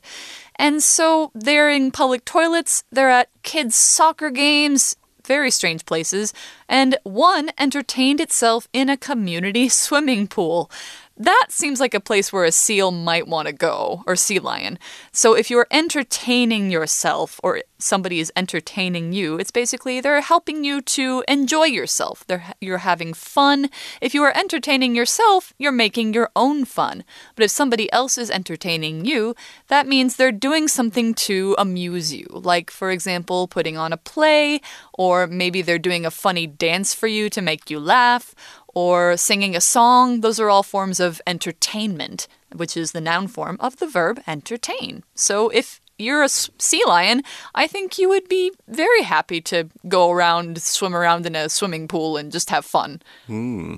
And 0.56 0.82
so 0.82 1.32
they're 1.36 1.70
in 1.70 1.92
public 1.92 2.24
toilets, 2.24 2.86
they're 2.90 3.10
at 3.10 3.30
kids' 3.44 3.76
soccer 3.76 4.30
games, 4.30 4.96
very 5.26 5.52
strange 5.52 5.86
places, 5.86 6.34
and 6.70 6.98
one 7.04 7.50
entertained 7.58 8.22
itself 8.22 8.68
in 8.72 8.90
a 8.90 8.96
community 8.96 9.68
swimming 9.84 10.28
pool. 10.28 10.72
That 11.16 11.48
seems 11.50 11.80
like 11.80 11.94
a 11.94 12.00
place 12.00 12.34
where 12.34 12.44
a 12.44 12.52
seal 12.52 12.90
might 12.90 13.28
want 13.28 13.48
to 13.48 13.54
go, 13.54 14.04
or 14.08 14.16
sea 14.16 14.40
lion. 14.40 14.80
So 15.12 15.36
if 15.36 15.50
you're 15.50 15.68
entertaining 15.70 16.72
yourself, 16.72 17.40
or 17.44 17.62
somebody 17.78 18.20
is 18.20 18.32
entertaining 18.36 19.14
you, 19.14 19.38
it's 19.38 19.52
basically 19.52 20.02
they're 20.02 20.22
helping 20.22 20.64
you 20.64 20.82
to 20.82 21.24
enjoy 21.28 21.66
yourself. 21.66 22.26
They're, 22.26 22.54
you're 22.60 22.80
having 22.80 23.14
fun. 23.14 23.70
If 24.02 24.16
you 24.16 24.24
are 24.24 24.36
entertaining 24.36 24.96
yourself, 24.96 25.54
you're 25.60 25.72
making 25.72 26.14
your 26.14 26.32
own 26.36 26.66
fun. 26.66 27.04
But 27.36 27.44
if 27.44 27.52
somebody 27.52 27.92
else 27.94 28.18
is 28.18 28.32
entertaining 28.32 29.06
you, 29.06 29.36
that 29.68 29.88
means 29.88 30.16
they're 30.16 30.32
doing 30.32 30.68
something 30.68 31.14
to 31.14 31.56
amuse 31.60 32.12
you. 32.12 32.26
Like, 32.32 32.72
for 32.72 32.90
example, 32.90 33.48
putting 33.48 33.78
on 33.78 33.94
a 33.94 33.98
play, 33.98 34.62
or 34.94 35.28
maybe 35.28 35.62
they're 35.62 35.78
doing 35.78 36.06
a 36.06 36.12
funny 36.12 36.48
dance 36.48 36.96
for 36.96 37.08
you 37.08 37.30
to 37.30 37.42
make 37.42 37.70
you 37.70 37.80
laugh 37.80 38.34
or 38.74 39.18
singing 39.18 39.56
a 39.56 39.62
song. 39.62 40.22
Those 40.22 40.40
are 40.40 40.50
all 40.50 40.64
forms 40.64 41.00
of 41.00 41.22
entertainment, 41.28 42.28
which 42.56 42.76
is 42.78 42.92
the 42.92 43.02
noun 43.02 43.28
form 43.28 43.58
of 43.60 43.78
the 43.78 43.88
verb 43.88 44.22
entertain. 44.28 45.04
So 45.16 45.50
if 45.50 45.82
you're 45.98 46.24
a 46.24 46.30
sea 46.30 46.84
lion, 46.86 47.24
I 47.54 47.68
think 47.68 47.98
you 47.98 48.10
would 48.10 48.28
be 48.28 48.52
very 48.68 49.04
happy 49.04 49.42
to 49.42 49.70
go 49.88 50.12
around, 50.12 50.62
swim 50.62 50.96
around 50.96 51.26
in 51.26 51.36
a 51.36 51.50
swimming 51.50 51.88
pool, 51.88 52.18
and 52.18 52.32
just 52.32 52.50
have 52.50 52.66
fun. 52.66 53.02
Hmm. 53.28 53.76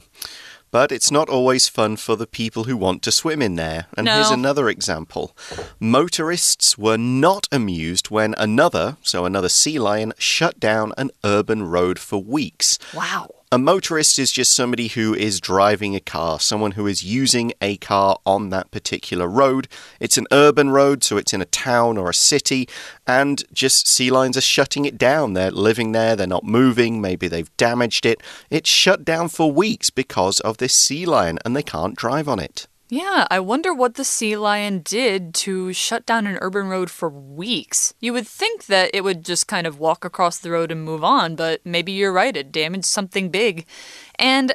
But 0.72 0.92
it's 0.92 1.12
not 1.12 1.30
always 1.30 1.70
fun 1.70 1.96
for 1.96 2.18
the 2.18 2.28
people 2.28 2.66
who 2.66 2.76
want 2.76 3.02
to 3.04 3.12
swim 3.12 3.42
in 3.42 3.56
there. 3.56 3.86
And 3.96 4.04
no. 4.06 4.16
here's 4.16 4.32
another 4.32 4.68
example. 4.68 5.34
Motorists 5.80 6.78
were 6.78 6.98
not 6.98 7.48
amused 7.50 8.10
when 8.10 8.36
another, 8.38 8.98
so 9.02 9.24
another 9.24 9.48
sea 9.48 9.80
lion, 9.80 10.12
shut 10.18 10.60
down 10.60 10.92
an 10.98 11.12
urban 11.24 11.64
road 11.64 11.98
for 11.98 12.22
weeks. 12.22 12.78
Wow. 12.94 13.30
A 13.56 13.58
motorist 13.58 14.20
is 14.20 14.34
just 14.34 14.54
somebody 14.54 14.90
who 14.90 15.14
is 15.14 15.40
driving 15.40 15.96
a 15.96 16.02
car, 16.02 16.42
someone 16.42 16.72
who 16.72 16.88
is 16.88 17.06
using 17.06 17.54
a 17.62 17.78
car 17.78 18.20
on 18.26 18.50
that 18.50 18.70
particular 18.70 19.30
road. 19.30 19.70
It's 19.98 20.18
an 20.18 20.28
urban 20.30 20.72
road, 20.72 21.06
so 21.06 21.16
it's 21.16 21.34
in 21.34 21.42
a 21.42 21.46
town 21.46 21.98
or 21.98 22.10
a 22.10 22.14
city, 22.14 22.68
and 23.08 23.46
just 23.54 23.88
sea 23.88 24.12
lions 24.12 24.36
are 24.36 24.42
shutting 24.42 24.84
it 24.84 24.98
down. 24.98 25.36
They're 25.36 25.52
living 25.52 25.94
there, 25.94 26.18
they're 26.18 26.28
not 26.28 26.44
moving, 26.44 27.00
maybe 27.00 27.30
they've 27.30 27.56
damaged 27.56 28.06
it. 28.06 28.22
It's 28.50 28.70
shut 28.70 29.06
down 29.06 29.30
for 29.30 29.50
weeks 29.50 29.90
because 29.90 30.42
of 30.42 30.58
this 30.58 30.74
sea 30.74 31.06
lion, 31.06 31.40
and 31.46 31.56
they 31.56 31.64
can't 31.64 31.96
drive 31.96 32.28
on 32.28 32.42
it. 32.42 32.68
Yeah, 32.88 33.26
I 33.32 33.40
wonder 33.40 33.74
what 33.74 33.96
the 33.96 34.04
sea 34.04 34.38
lion 34.38 34.82
did 34.82 35.34
to 35.36 35.74
shut 35.74 36.06
down 36.06 36.28
an 36.28 36.38
urban 36.42 36.68
road 36.68 36.92
for 36.92 37.10
weeks. 37.10 37.96
You 38.00 38.14
would 38.14 38.28
think 38.28 38.68
that 38.68 38.92
it 38.94 39.04
would 39.04 39.26
just 39.26 39.48
kind 39.48 39.66
of 39.66 39.80
walk 39.80 40.06
across 40.06 40.38
the 40.38 40.52
road 40.52 40.72
and 40.72 40.84
move 40.84 41.04
on, 41.04 41.36
but 41.36 41.66
maybe 41.66 41.92
you're 41.92 42.14
right, 42.14 42.38
it 42.38 42.52
damaged 42.52 42.86
something 42.86 43.30
big. 43.30 43.66
And 44.20 44.54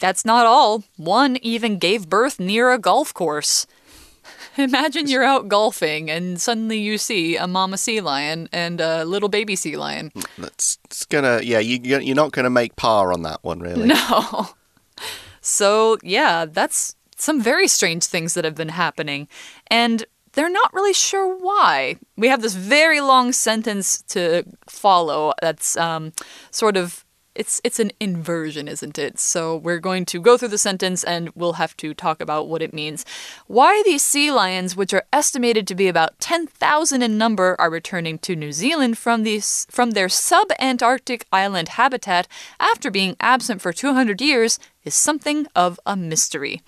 that's 0.00 0.24
not 0.24 0.46
all. 0.46 0.84
One 0.96 1.36
even 1.42 1.78
gave 1.78 2.08
birth 2.08 2.40
near 2.40 2.72
a 2.72 2.78
golf 2.78 3.12
course. 3.12 3.66
Imagine 4.56 5.06
you're 5.06 5.22
out 5.22 5.48
golfing 5.48 6.10
and 6.10 6.40
suddenly 6.40 6.78
you 6.78 6.96
see 6.96 7.36
a 7.36 7.46
mama 7.46 7.76
sea 7.76 8.00
lion 8.00 8.48
and 8.52 8.80
a 8.80 9.04
little 9.04 9.28
baby 9.28 9.54
sea 9.54 9.76
lion. 9.76 10.10
Hmm, 10.14 10.42
that's 10.42 10.78
it's 10.86 11.04
gonna, 11.04 11.40
yeah, 11.42 11.58
you, 11.58 11.78
you're 11.82 12.16
not 12.16 12.32
gonna 12.32 12.48
make 12.48 12.74
par 12.76 13.12
on 13.12 13.22
that 13.22 13.44
one, 13.44 13.60
really. 13.60 13.88
No. 13.94 14.48
So, 15.42 15.98
yeah, 16.02 16.46
that's 16.46 16.96
some 17.16 17.40
very 17.40 17.66
strange 17.66 18.04
things 18.04 18.34
that 18.34 18.44
have 18.44 18.54
been 18.54 18.68
happening. 18.68 19.28
And 19.68 20.04
they're 20.36 20.50
not 20.50 20.72
really 20.72 20.92
sure 20.92 21.34
why. 21.34 21.96
We 22.16 22.28
have 22.28 22.42
this 22.42 22.54
very 22.54 23.00
long 23.00 23.32
sentence 23.32 24.02
to 24.08 24.44
follow 24.68 25.32
that's 25.40 25.76
um, 25.76 26.12
sort 26.50 26.76
of. 26.76 27.02
It's 27.34 27.60
it's 27.64 27.78
an 27.78 27.92
inversion, 28.00 28.66
isn't 28.66 28.98
it? 28.98 29.18
So 29.18 29.56
we're 29.56 29.78
going 29.78 30.06
to 30.06 30.22
go 30.22 30.38
through 30.38 30.48
the 30.48 30.56
sentence 30.56 31.04
and 31.04 31.28
we'll 31.34 31.54
have 31.54 31.76
to 31.76 31.92
talk 31.92 32.22
about 32.22 32.48
what 32.48 32.62
it 32.62 32.72
means. 32.72 33.04
Why 33.46 33.82
these 33.84 34.02
sea 34.02 34.30
lions, 34.30 34.74
which 34.74 34.94
are 34.94 35.04
estimated 35.12 35.66
to 35.66 35.74
be 35.74 35.86
about 35.86 36.18
10,000 36.18 37.02
in 37.02 37.18
number, 37.18 37.54
are 37.58 37.68
returning 37.68 38.18
to 38.20 38.36
New 38.36 38.52
Zealand 38.52 38.96
from 38.96 39.22
these 39.22 39.66
from 39.70 39.90
their 39.90 40.08
sub-Antarctic 40.08 41.26
island 41.30 41.68
habitat 41.70 42.26
after 42.58 42.90
being 42.90 43.16
absent 43.20 43.60
for 43.60 43.70
200 43.70 44.18
years 44.22 44.58
is 44.84 44.94
something 44.94 45.46
of 45.54 45.78
a 45.84 45.94
mystery. 45.94 46.62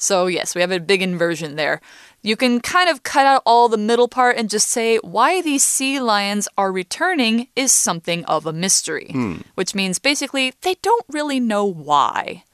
So, 0.00 0.26
yes, 0.26 0.54
we 0.54 0.62
have 0.62 0.72
a 0.72 0.80
big 0.80 1.02
inversion 1.02 1.56
there. 1.56 1.82
You 2.22 2.34
can 2.34 2.60
kind 2.60 2.88
of 2.88 3.02
cut 3.02 3.26
out 3.26 3.42
all 3.44 3.68
the 3.68 3.76
middle 3.76 4.08
part 4.08 4.38
and 4.38 4.48
just 4.48 4.68
say 4.68 4.96
why 4.98 5.42
these 5.42 5.62
sea 5.62 6.00
lions 6.00 6.48
are 6.56 6.72
returning 6.72 7.48
is 7.54 7.70
something 7.70 8.24
of 8.24 8.46
a 8.46 8.52
mystery, 8.52 9.08
hmm. 9.12 9.36
which 9.56 9.74
means 9.74 9.98
basically 9.98 10.54
they 10.62 10.76
don't 10.80 11.04
really 11.10 11.38
know 11.38 11.66
why. 11.66 12.44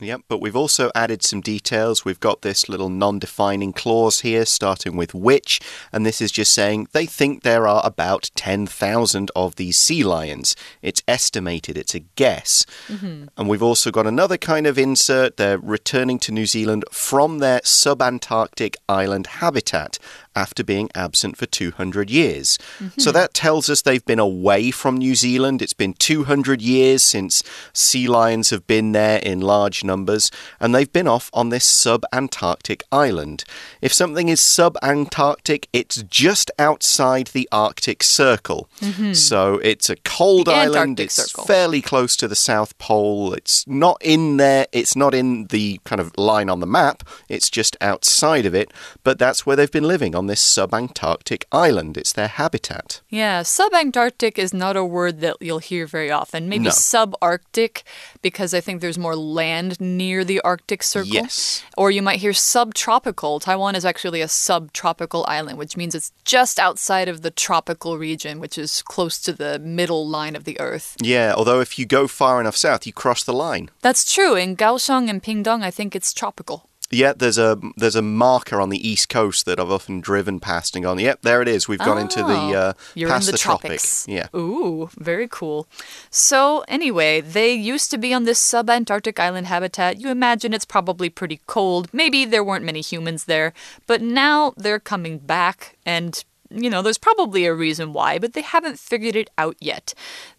Yep, 0.00 0.22
but 0.26 0.40
we've 0.40 0.56
also 0.56 0.90
added 0.92 1.22
some 1.22 1.40
details. 1.40 2.04
We've 2.04 2.18
got 2.18 2.42
this 2.42 2.68
little 2.68 2.88
non 2.88 3.20
defining 3.20 3.72
clause 3.72 4.20
here, 4.20 4.44
starting 4.44 4.96
with 4.96 5.14
which, 5.14 5.60
and 5.92 6.04
this 6.04 6.20
is 6.20 6.32
just 6.32 6.52
saying 6.52 6.88
they 6.90 7.06
think 7.06 7.42
there 7.44 7.68
are 7.68 7.80
about 7.86 8.32
10,000 8.34 9.30
of 9.36 9.54
these 9.54 9.78
sea 9.78 10.02
lions. 10.02 10.56
It's 10.82 11.02
estimated, 11.06 11.78
it's 11.78 11.94
a 11.94 12.00
guess. 12.16 12.66
Mm 12.88 12.96
-hmm. 12.96 13.28
And 13.36 13.48
we've 13.48 13.66
also 13.66 13.90
got 13.92 14.06
another 14.06 14.36
kind 14.36 14.66
of 14.66 14.78
insert. 14.78 15.36
They're 15.36 15.60
returning 15.62 16.18
to 16.20 16.32
New 16.32 16.46
Zealand 16.46 16.84
from 16.90 17.38
their 17.38 17.60
subantarctic 17.62 18.74
island 18.88 19.26
habitat 19.26 19.98
after 20.34 20.64
being 20.64 20.90
absent 20.94 21.36
for 21.36 21.46
200 21.46 22.10
years. 22.10 22.58
Mm 22.78 22.86
-hmm. 22.86 23.00
So 23.02 23.12
that 23.12 23.34
tells 23.34 23.68
us 23.68 23.82
they've 23.82 24.04
been 24.04 24.18
away 24.18 24.70
from 24.70 24.98
New 24.98 25.14
Zealand. 25.14 25.62
It's 25.62 25.76
been 25.76 25.94
200 25.94 26.62
years 26.62 27.02
since 27.02 27.42
sea 27.72 28.06
lions 28.08 28.50
have 28.50 28.66
been 28.66 28.92
there 28.92 29.18
in 29.18 29.40
large 29.40 29.84
numbers, 29.84 30.30
and 30.60 30.74
they've 30.74 30.92
been 30.92 31.08
off 31.08 31.30
on 31.32 31.50
this 31.50 31.64
sub-Antarctic 31.64 32.82
island. 32.90 33.44
If 33.80 33.92
something 33.92 34.28
is 34.28 34.40
sub-Antarctic, 34.40 35.68
it's 35.72 36.04
just 36.10 36.50
outside 36.58 37.26
the 37.32 37.48
Arctic 37.52 38.02
Circle. 38.02 38.68
Mm 38.80 38.92
-hmm. 38.92 39.14
So 39.14 39.60
it's 39.62 39.90
a 39.90 39.96
cold 40.18 40.46
the 40.46 40.52
island. 40.52 40.76
Antarctic 40.76 41.06
it's 41.06 41.14
Circle. 41.14 41.44
fairly 41.44 41.80
close 41.80 42.16
to 42.16 42.28
the 42.28 42.34
South 42.34 42.72
Pole. 42.78 43.36
It's 43.36 43.64
not 43.66 43.96
in 44.00 44.36
there. 44.36 44.66
It's 44.72 44.94
not 44.96 45.14
in 45.14 45.46
the 45.46 45.80
kind 45.84 46.00
of 46.00 46.10
line 46.16 46.52
on 46.52 46.60
the 46.60 46.66
map. 46.66 47.02
It's 47.28 47.50
just 47.50 47.76
outside 47.80 48.46
of 48.48 48.54
it, 48.54 48.72
but 49.02 49.18
that's 49.18 49.46
where 49.46 49.56
they've 49.56 49.70
been 49.70 49.88
living 49.88 50.14
on 50.14 50.23
on 50.24 50.28
this 50.28 50.42
subantarctic 50.56 51.44
island. 51.52 51.98
It's 51.98 52.12
their 52.14 52.28
habitat. 52.28 53.02
Yeah, 53.10 53.42
subantarctic 53.42 54.38
is 54.38 54.54
not 54.54 54.74
a 54.74 54.82
word 54.84 55.20
that 55.20 55.36
you'll 55.40 55.58
hear 55.58 55.86
very 55.86 56.10
often. 56.10 56.48
Maybe 56.48 56.64
No. 56.64 56.70
subarctic, 56.70 57.82
because 58.22 58.54
I 58.54 58.62
think 58.62 58.80
there's 58.80 58.96
more 58.96 59.14
land 59.16 59.78
near 59.80 60.24
the 60.24 60.40
Arctic 60.40 60.82
Circle. 60.82 61.12
Yes. 61.12 61.62
Or 61.76 61.90
you 61.90 62.00
might 62.00 62.20
hear 62.20 62.32
subtropical. 62.32 63.38
Taiwan 63.38 63.74
is 63.76 63.84
actually 63.84 64.22
a 64.22 64.28
subtropical 64.28 65.26
island, 65.28 65.58
which 65.58 65.76
means 65.76 65.94
it's 65.94 66.12
just 66.24 66.58
outside 66.58 67.08
of 67.08 67.20
the 67.20 67.30
tropical 67.30 67.98
region, 67.98 68.40
which 68.40 68.56
is 68.56 68.80
close 68.80 69.18
to 69.20 69.32
the 69.34 69.58
middle 69.58 70.08
line 70.08 70.34
of 70.36 70.44
the 70.44 70.58
Earth. 70.58 70.96
Yeah, 71.02 71.34
although 71.36 71.60
if 71.60 71.78
you 71.78 71.84
go 71.84 72.08
far 72.08 72.40
enough 72.40 72.56
south, 72.56 72.86
you 72.86 72.94
cross 72.94 73.22
the 73.24 73.34
line. 73.34 73.70
That's 73.82 74.10
true. 74.10 74.34
In 74.36 74.56
Kaohsiung 74.56 75.10
and 75.10 75.22
Pingdong, 75.22 75.62
I 75.62 75.70
think 75.70 75.94
it's 75.94 76.14
tropical. 76.14 76.70
Yeah, 76.90 77.12
there's 77.16 77.38
a 77.38 77.58
there's 77.76 77.96
a 77.96 78.02
marker 78.02 78.60
on 78.60 78.68
the 78.68 78.88
east 78.88 79.08
coast 79.08 79.46
that 79.46 79.58
I've 79.58 79.70
often 79.70 80.00
driven 80.00 80.38
past 80.38 80.76
and 80.76 80.84
gone. 80.84 80.98
Yep, 80.98 81.22
there 81.22 81.42
it 81.42 81.48
is. 81.48 81.66
We've 81.66 81.78
gone 81.78 81.98
into 81.98 82.20
the 82.20 82.34
Oh, 82.34 82.52
uh, 82.54 82.72
You're 82.94 83.08
past 83.08 83.28
in 83.28 83.32
the, 83.32 83.38
tropic. 83.38 83.62
tropics. 83.68 84.06
Yeah. 84.08 84.28
Ooh, 84.36 84.90
very 84.98 85.26
cool. 85.28 85.66
So, 86.10 86.64
anyway, 86.68 87.20
they 87.20 87.52
used 87.52 87.90
to 87.90 87.98
be 87.98 88.12
on 88.14 88.24
this 88.24 88.38
sub-Antarctic 88.38 89.18
island 89.18 89.46
habitat. 89.46 89.98
You 90.00 90.10
imagine 90.10 90.52
it's 90.52 90.64
probably 90.64 91.08
pretty 91.08 91.40
cold. 91.46 91.88
Maybe 91.92 92.24
there 92.24 92.44
weren't 92.44 92.64
many 92.64 92.80
humans 92.80 93.24
there, 93.24 93.52
but 93.86 94.02
now 94.02 94.52
they're 94.56 94.78
coming 94.80 95.18
back 95.18 95.76
and 95.86 96.22
you 96.62 96.70
know, 96.70 96.82
there's 96.82 96.98
probably 96.98 97.46
a 97.46 97.54
reason 97.54 97.92
why, 97.92 98.18
but 98.18 98.32
they 98.32 98.42
haven't 98.42 98.78
figured 98.78 99.16
it 99.16 99.30
out 99.38 99.56
yet. 99.60 99.94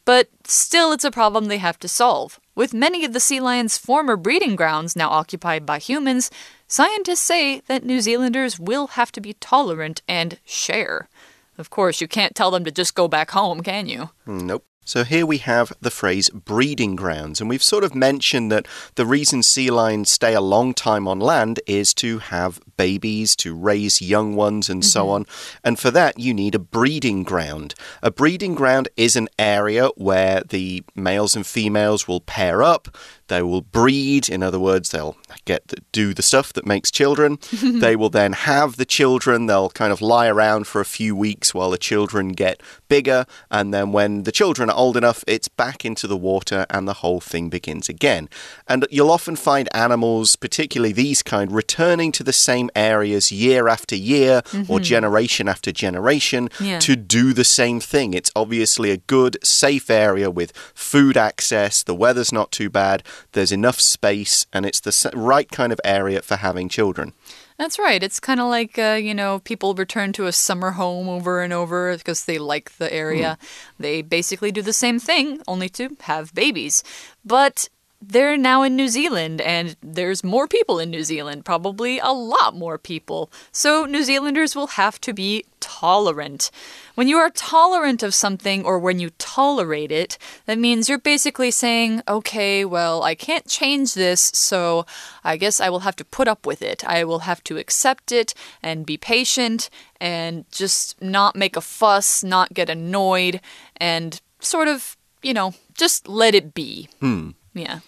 But 0.05 0.29
still, 0.43 0.91
it's 0.91 1.03
a 1.03 1.11
problem 1.11 1.45
they 1.45 1.57
have 1.57 1.79
to 1.79 1.87
solve. 1.87 2.39
With 2.53 2.73
many 2.73 3.03
of 3.03 3.13
the 3.13 3.19
sea 3.19 3.39
lion's 3.39 3.77
former 3.77 4.15
breeding 4.15 4.55
grounds 4.55 4.95
now 4.95 5.09
occupied 5.09 5.65
by 5.65 5.79
humans, 5.79 6.31
scientists 6.67 7.21
say 7.21 7.61
that 7.67 7.83
New 7.83 8.01
Zealanders 8.01 8.59
will 8.59 8.87
have 8.87 9.11
to 9.13 9.21
be 9.21 9.33
tolerant 9.33 10.01
and 10.07 10.39
share. 10.45 11.09
Of 11.57 11.69
course, 11.69 12.01
you 12.01 12.07
can't 12.07 12.35
tell 12.35 12.51
them 12.51 12.65
to 12.65 12.71
just 12.71 12.95
go 12.95 13.07
back 13.07 13.31
home, 13.31 13.61
can 13.61 13.87
you? 13.87 14.09
Nope. 14.25 14.65
So 14.87 15.03
here 15.03 15.25
we 15.25 15.39
have 15.39 15.73
the 15.81 15.89
phrase 15.89 16.29
breeding 16.29 16.95
grounds, 16.95 17.41
and 17.41 17.49
we've 17.49 17.63
sort 17.63 17.83
of 17.83 17.95
mentioned 17.95 18.51
that 18.51 18.67
the 18.93 19.05
reason 19.05 19.41
sea 19.41 19.71
lions 19.71 20.11
stay 20.11 20.35
a 20.35 20.41
long 20.41 20.75
time 20.75 21.07
on 21.07 21.19
land 21.19 21.59
is 21.65 21.91
to 21.95 22.19
have 22.19 22.59
babies, 22.77 23.35
to 23.37 23.55
raise 23.55 23.99
young 23.99 24.35
ones, 24.35 24.69
and 24.69 24.85
so 24.85 25.05
mm-hmm. 25.05 25.11
on. 25.11 25.25
And 25.63 25.79
for 25.79 25.89
that, 25.89 26.19
you 26.19 26.35
need 26.35 26.53
a 26.53 26.59
breeding 26.59 27.23
ground. 27.23 27.73
A 28.03 28.11
breeding 28.11 28.53
ground 28.53 28.87
is 28.95 29.15
an 29.15 29.27
area 29.39 29.87
where 29.95 30.41
the 30.41 30.83
males 30.93 31.35
and 31.35 31.47
females 31.47 32.07
will 32.07 32.21
pair 32.21 32.61
up. 32.61 32.95
They 33.27 33.41
will 33.41 33.61
breed, 33.61 34.29
in 34.29 34.43
other 34.43 34.59
words, 34.59 34.89
they'll 34.89 35.17
get 35.45 35.67
to 35.69 35.77
do 35.91 36.13
the 36.13 36.21
stuff 36.21 36.53
that 36.53 36.67
makes 36.67 36.91
children. 36.91 37.39
they 37.63 37.95
will 37.95 38.11
then 38.11 38.33
have 38.33 38.77
the 38.77 38.85
children. 38.85 39.47
They'll 39.47 39.71
kind 39.71 39.91
of 39.91 39.99
lie 39.99 40.27
around 40.27 40.67
for 40.67 40.79
a 40.79 40.85
few 40.85 41.15
weeks 41.15 41.53
while 41.53 41.71
the 41.71 41.79
children 41.79 42.29
get 42.29 42.61
bigger, 42.87 43.25
and 43.49 43.73
then 43.73 43.91
when 43.91 44.23
the 44.23 44.31
children 44.31 44.69
old 44.75 44.97
enough, 44.97 45.23
it's 45.27 45.47
back 45.47 45.85
into 45.85 46.07
the 46.07 46.17
water 46.17 46.65
and 46.69 46.87
the 46.87 46.95
whole 46.95 47.19
thing 47.19 47.49
begins 47.49 47.89
again. 47.89 48.29
And 48.67 48.85
you'll 48.91 49.11
often 49.11 49.35
find 49.35 49.67
animals, 49.73 50.35
particularly 50.35 50.93
these 50.93 51.23
kind, 51.23 51.51
returning 51.51 52.11
to 52.13 52.23
the 52.23 52.33
same 52.33 52.69
areas 52.75 53.31
year 53.31 53.67
after 53.67 53.95
year 53.95 54.41
mm 54.41 54.49
-hmm. 54.49 54.69
or 54.69 54.79
mm-hmm. 54.79 54.83
generation 54.83 55.47
after 55.47 55.71
generation 55.71 56.49
yeah. 56.59 56.79
to 56.79 56.95
do 56.95 57.33
the 57.33 57.43
same 57.43 57.79
thing. 57.79 58.13
It's 58.13 58.31
obviously 58.35 58.91
a 58.91 59.01
good, 59.07 59.37
safe 59.43 59.89
area 59.89 60.29
with 60.29 60.51
food 60.73 61.17
access, 61.17 61.83
the 61.83 61.95
weather's 61.95 62.31
not 62.31 62.51
too 62.51 62.69
bad, 62.69 63.03
there's 63.31 63.51
enough 63.51 63.79
space, 63.79 64.45
and 64.51 64.65
it's 64.65 64.81
the 64.81 65.09
right 65.13 65.49
kind 65.49 65.71
of 65.73 65.79
area 65.83 66.21
for 66.21 66.37
having 66.37 66.69
children. 66.69 67.13
That's 67.57 67.79
right. 67.79 68.03
It's 68.03 68.19
kind 68.19 68.41
of 68.41 68.47
like, 68.47 68.77
uh, 68.77 68.99
you 69.01 69.13
know, 69.13 69.39
people 69.39 69.73
return 69.73 70.11
to 70.13 70.27
a 70.27 70.33
summer 70.33 70.71
home 70.71 71.07
over 71.07 71.41
and 71.41 71.53
over 71.53 71.95
because 71.97 72.25
they 72.25 72.37
like 72.37 72.77
the 72.77 72.93
area. 72.93 73.37
Mm. 73.39 73.47
They 73.79 74.01
basically 74.01 74.51
do 74.51 74.61
the 74.61 74.73
same 74.73 74.99
thing, 74.99 75.41
only 75.47 75.69
to 75.69 75.95
have 76.01 76.33
babies. 76.33 76.83
But 77.23 77.69
they're 78.01 78.37
now 78.37 78.61
in 78.63 78.75
New 78.75 78.87
Zealand, 78.87 79.41
and 79.41 79.75
there's 79.81 80.23
more 80.23 80.47
people 80.47 80.79
in 80.79 80.91
New 80.91 81.03
Zealand, 81.03 81.45
probably 81.45 81.97
a 81.99 82.11
lot 82.11 82.55
more 82.55 82.77
people. 82.77 83.31
So 83.51 83.85
New 83.85 84.03
Zealanders 84.03 84.55
will 84.55 84.67
have 84.67 85.01
to 85.01 85.13
be 85.13 85.45
tolerant. 85.59 86.51
When 86.93 87.07
you 87.07 87.17
are 87.17 87.29
tolerant 87.31 88.03
of 88.03 88.13
something 88.13 88.63
or 88.63 88.77
when 88.77 88.99
you 88.99 89.09
tolerate 89.17 89.91
it, 89.91 90.17
that 90.45 90.59
means 90.59 90.87
you're 90.87 90.99
basically 90.99 91.51
saying, 91.51 92.03
okay, 92.07 92.63
well, 92.63 93.01
I 93.01 93.15
can't 93.15 93.47
change 93.47 93.93
this, 93.93 94.21
so 94.33 94.85
I 95.23 95.37
guess 95.37 95.59
I 95.59 95.69
will 95.69 95.79
have 95.79 95.95
to 95.95 96.05
put 96.05 96.27
up 96.27 96.45
with 96.45 96.61
it. 96.61 96.87
I 96.87 97.03
will 97.03 97.19
have 97.19 97.43
to 97.45 97.57
accept 97.57 98.11
it 98.11 98.33
and 98.61 98.85
be 98.85 98.97
patient 98.97 99.69
and 99.99 100.45
just 100.51 101.01
not 101.01 101.35
make 101.35 101.57
a 101.57 101.61
fuss, 101.61 102.23
not 102.23 102.53
get 102.53 102.69
annoyed, 102.69 103.41
and 103.77 104.21
sort 104.39 104.67
of, 104.67 104.95
you 105.23 105.33
know, 105.33 105.53
just 105.73 106.07
let 106.07 106.35
it 106.35 106.53
be. 106.53 106.87
Hmm. 106.99 107.31
Yeah. 107.55 107.79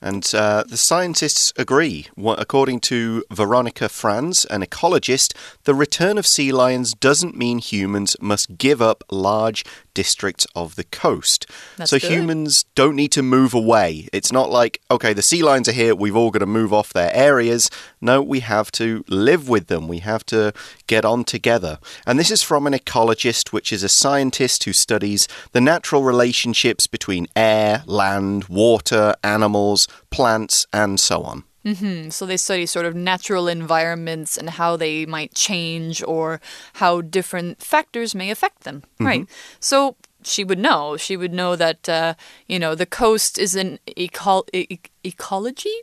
And 0.00 0.24
uh, 0.32 0.62
the 0.62 0.76
scientists 0.76 1.52
agree. 1.56 2.06
According 2.16 2.80
to 2.80 3.24
Veronica 3.32 3.88
Frans, 3.88 4.44
an 4.44 4.62
ecologist, 4.62 5.34
the 5.64 5.74
return 5.74 6.18
of 6.18 6.26
sea 6.26 6.52
lions 6.52 6.94
doesn't 6.94 7.36
mean 7.36 7.58
humans 7.58 8.16
must 8.20 8.58
give 8.58 8.80
up 8.80 9.02
large 9.10 9.64
districts 9.98 10.46
of 10.54 10.76
the 10.76 10.84
coast. 10.84 11.44
That's 11.76 11.90
so 11.90 11.98
good. 11.98 12.12
humans 12.12 12.64
don't 12.76 12.94
need 12.94 13.10
to 13.10 13.20
move 13.20 13.52
away. 13.52 14.08
It's 14.12 14.30
not 14.30 14.48
like, 14.48 14.80
okay, 14.92 15.12
the 15.12 15.22
sea 15.22 15.42
lions 15.42 15.68
are 15.68 15.72
here, 15.72 15.92
we've 15.92 16.14
all 16.14 16.30
got 16.30 16.38
to 16.38 16.46
move 16.46 16.72
off 16.72 16.92
their 16.92 17.12
areas. 17.12 17.68
No, 18.00 18.22
we 18.22 18.38
have 18.38 18.70
to 18.72 19.04
live 19.08 19.48
with 19.48 19.66
them, 19.66 19.88
we 19.88 19.98
have 19.98 20.24
to 20.26 20.52
get 20.86 21.04
on 21.04 21.24
together. 21.24 21.80
And 22.06 22.16
this 22.16 22.30
is 22.30 22.44
from 22.44 22.68
an 22.68 22.74
ecologist, 22.74 23.48
which 23.48 23.72
is 23.72 23.82
a 23.82 23.88
scientist 23.88 24.62
who 24.62 24.72
studies 24.72 25.26
the 25.50 25.60
natural 25.60 26.04
relationships 26.04 26.86
between 26.86 27.26
air, 27.34 27.82
land, 27.86 28.44
water, 28.44 29.16
animals, 29.24 29.88
plants, 30.10 30.64
and 30.72 31.00
so 31.00 31.22
on. 31.22 31.42
Mm 31.68 31.74
-hmm. 31.74 32.12
So 32.12 32.26
they 32.26 32.38
study 32.38 32.66
sort 32.66 32.86
of 32.86 32.94
natural 32.94 33.48
environments 33.48 34.38
and 34.38 34.50
how 34.50 34.76
they 34.76 35.06
might 35.06 35.34
change 35.34 36.02
or 36.06 36.40
how 36.74 37.02
different 37.02 37.62
factors 37.62 38.14
may 38.14 38.30
affect 38.30 38.62
them. 38.62 38.74
Mm 38.74 38.82
-hmm. 38.98 39.06
Right. 39.06 39.28
So 39.60 39.96
she 40.22 40.44
would 40.44 40.58
know. 40.58 40.96
She 40.96 41.16
would 41.16 41.32
know 41.32 41.56
that, 41.56 41.88
uh, 41.88 42.14
you 42.46 42.58
know, 42.58 42.74
the 42.74 42.86
coast 42.86 43.38
is 43.38 43.54
an 43.54 43.78
eco 43.96 44.44
e 44.52 44.78
ecology 45.02 45.82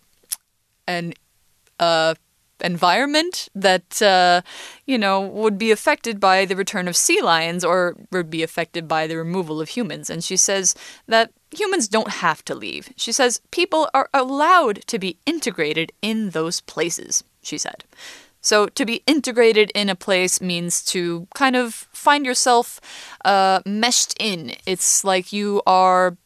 and 0.87 1.13
uh, 1.79 2.13
environment 2.61 3.49
that 3.53 4.01
uh, 4.01 4.41
you 4.85 4.97
know 4.97 5.19
would 5.21 5.57
be 5.57 5.71
affected 5.71 6.19
by 6.19 6.45
the 6.45 6.55
return 6.55 6.87
of 6.87 6.95
sea 6.95 7.21
lions 7.21 7.65
or 7.65 7.95
would 8.11 8.29
be 8.29 8.43
affected 8.43 8.87
by 8.87 9.07
the 9.07 9.17
removal 9.17 9.59
of 9.59 9.69
humans 9.69 10.09
and 10.09 10.23
she 10.23 10.37
says 10.37 10.73
that 11.07 11.31
humans 11.57 11.87
don't 11.87 12.09
have 12.09 12.43
to 12.45 12.55
leave 12.55 12.89
she 12.95 13.11
says 13.11 13.41
people 13.51 13.89
are 13.93 14.09
allowed 14.13 14.81
to 14.87 14.99
be 14.99 15.17
integrated 15.25 15.91
in 16.01 16.31
those 16.31 16.61
places 16.61 17.23
she 17.41 17.57
said 17.57 17.83
so 18.41 18.67
to 18.67 18.85
be 18.85 19.01
integrated 19.07 19.71
in 19.73 19.89
a 19.89 19.95
place 19.95 20.39
means 20.39 20.83
to 20.83 21.27
kind 21.33 21.55
of 21.55 21.73
find 21.91 22.25
yourself 22.25 22.79
uh, 23.25 23.59
meshed 23.65 24.15
in 24.19 24.53
it's 24.65 25.03
like 25.03 25.33
you 25.33 25.61
are 25.65 26.17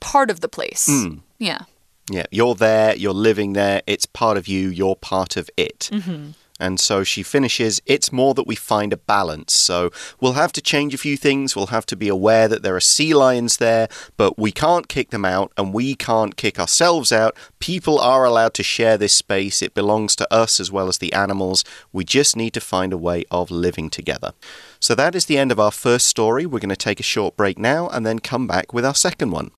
part 0.00 0.30
of 0.30 0.40
the 0.40 0.48
place 0.48 0.88
mm. 0.88 1.20
yeah 1.38 1.62
yeah, 2.10 2.24
you're 2.30 2.54
there, 2.54 2.96
you're 2.96 3.14
living 3.14 3.52
there, 3.52 3.80
it's 3.86 4.06
part 4.06 4.36
of 4.36 4.48
you, 4.48 4.68
you're 4.68 4.96
part 4.96 5.36
of 5.36 5.48
it. 5.56 5.88
Mm 5.92 6.00
-hmm. 6.00 6.34
And 6.62 6.78
so 6.78 7.02
she 7.02 7.24
finishes, 7.24 7.82
it's 7.86 8.12
more 8.12 8.34
that 8.34 8.46
we 8.46 8.54
find 8.54 8.92
a 8.92 8.96
balance. 8.96 9.52
So 9.52 9.90
we'll 10.20 10.34
have 10.34 10.52
to 10.52 10.60
change 10.60 10.94
a 10.94 10.98
few 10.98 11.16
things. 11.16 11.56
We'll 11.56 11.66
have 11.78 11.86
to 11.86 11.96
be 11.96 12.06
aware 12.06 12.46
that 12.46 12.62
there 12.62 12.76
are 12.76 12.80
sea 12.80 13.14
lions 13.14 13.56
there, 13.56 13.88
but 14.16 14.38
we 14.38 14.52
can't 14.52 14.86
kick 14.86 15.10
them 15.10 15.24
out 15.24 15.50
and 15.56 15.74
we 15.74 15.96
can't 15.96 16.36
kick 16.36 16.60
ourselves 16.60 17.10
out. 17.10 17.36
People 17.58 17.98
are 17.98 18.24
allowed 18.24 18.54
to 18.54 18.62
share 18.62 18.96
this 18.96 19.12
space. 19.12 19.60
It 19.60 19.74
belongs 19.74 20.14
to 20.16 20.32
us 20.32 20.60
as 20.60 20.70
well 20.70 20.86
as 20.86 20.98
the 20.98 21.12
animals. 21.12 21.64
We 21.92 22.04
just 22.04 22.36
need 22.36 22.54
to 22.54 22.60
find 22.60 22.92
a 22.92 22.98
way 22.98 23.24
of 23.32 23.50
living 23.50 23.90
together. 23.90 24.32
So 24.78 24.94
that 24.94 25.16
is 25.16 25.26
the 25.26 25.38
end 25.38 25.50
of 25.50 25.58
our 25.58 25.72
first 25.72 26.06
story. 26.06 26.46
We're 26.46 26.60
going 26.60 26.68
to 26.68 26.76
take 26.76 27.00
a 27.00 27.02
short 27.02 27.36
break 27.36 27.58
now 27.58 27.88
and 27.88 28.06
then 28.06 28.20
come 28.20 28.46
back 28.46 28.72
with 28.72 28.84
our 28.84 28.94
second 28.94 29.32
one. 29.32 29.50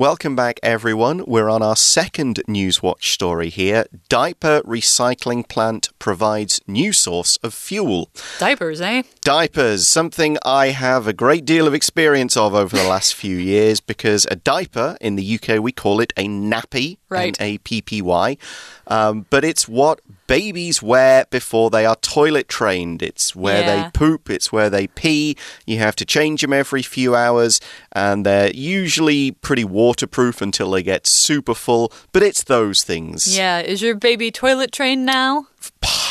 Welcome 0.00 0.34
back, 0.34 0.58
everyone. 0.62 1.26
We're 1.26 1.50
on 1.50 1.60
our 1.60 1.76
second 1.76 2.40
Newswatch 2.48 3.04
story 3.04 3.50
here. 3.50 3.84
Diaper 4.08 4.62
recycling 4.62 5.46
plant 5.46 5.90
provides 5.98 6.58
new 6.66 6.94
source 6.94 7.36
of 7.42 7.52
fuel. 7.52 8.08
Diapers, 8.38 8.80
eh? 8.80 9.02
Diapers, 9.20 9.86
something 9.86 10.38
I 10.42 10.68
have 10.68 11.06
a 11.06 11.12
great 11.12 11.44
deal 11.44 11.66
of 11.66 11.74
experience 11.74 12.34
of 12.34 12.54
over 12.54 12.74
the 12.74 12.88
last 12.88 13.14
few 13.14 13.36
years 13.36 13.82
because 13.82 14.26
a 14.30 14.36
diaper 14.36 14.96
in 15.02 15.16
the 15.16 15.38
UK 15.38 15.62
we 15.62 15.70
call 15.70 16.00
it 16.00 16.14
a 16.16 16.26
nappy, 16.26 16.96
right? 17.10 17.38
N 17.38 17.46
A 17.46 17.58
P 17.58 17.82
P 17.82 18.00
Y, 18.00 18.38
um, 18.86 19.26
but 19.28 19.44
it's 19.44 19.68
what 19.68 20.00
babies 20.30 20.80
wear 20.80 21.26
before 21.28 21.70
they 21.70 21.84
are 21.84 21.96
toilet 21.96 22.48
trained. 22.48 23.02
It's 23.02 23.34
where 23.34 23.62
yeah. 23.62 23.84
they 23.84 23.90
poop, 23.90 24.30
it's 24.30 24.52
where 24.52 24.70
they 24.70 24.86
pee. 24.86 25.36
You 25.66 25.78
have 25.78 25.96
to 25.96 26.04
change 26.04 26.40
them 26.40 26.52
every 26.52 26.82
few 26.82 27.16
hours, 27.16 27.60
and 27.90 28.24
they're 28.24 28.52
usually 28.52 29.32
pretty 29.32 29.64
waterproof 29.64 30.40
until 30.40 30.70
they 30.70 30.84
get 30.84 31.08
super 31.08 31.54
full. 31.54 31.92
But 32.12 32.22
it's 32.22 32.44
those 32.44 32.84
things. 32.84 33.36
Yeah. 33.36 33.58
Is 33.58 33.82
your 33.82 33.96
baby 33.96 34.30
toilet 34.30 34.70
trained 34.70 35.04
now? 35.04 35.48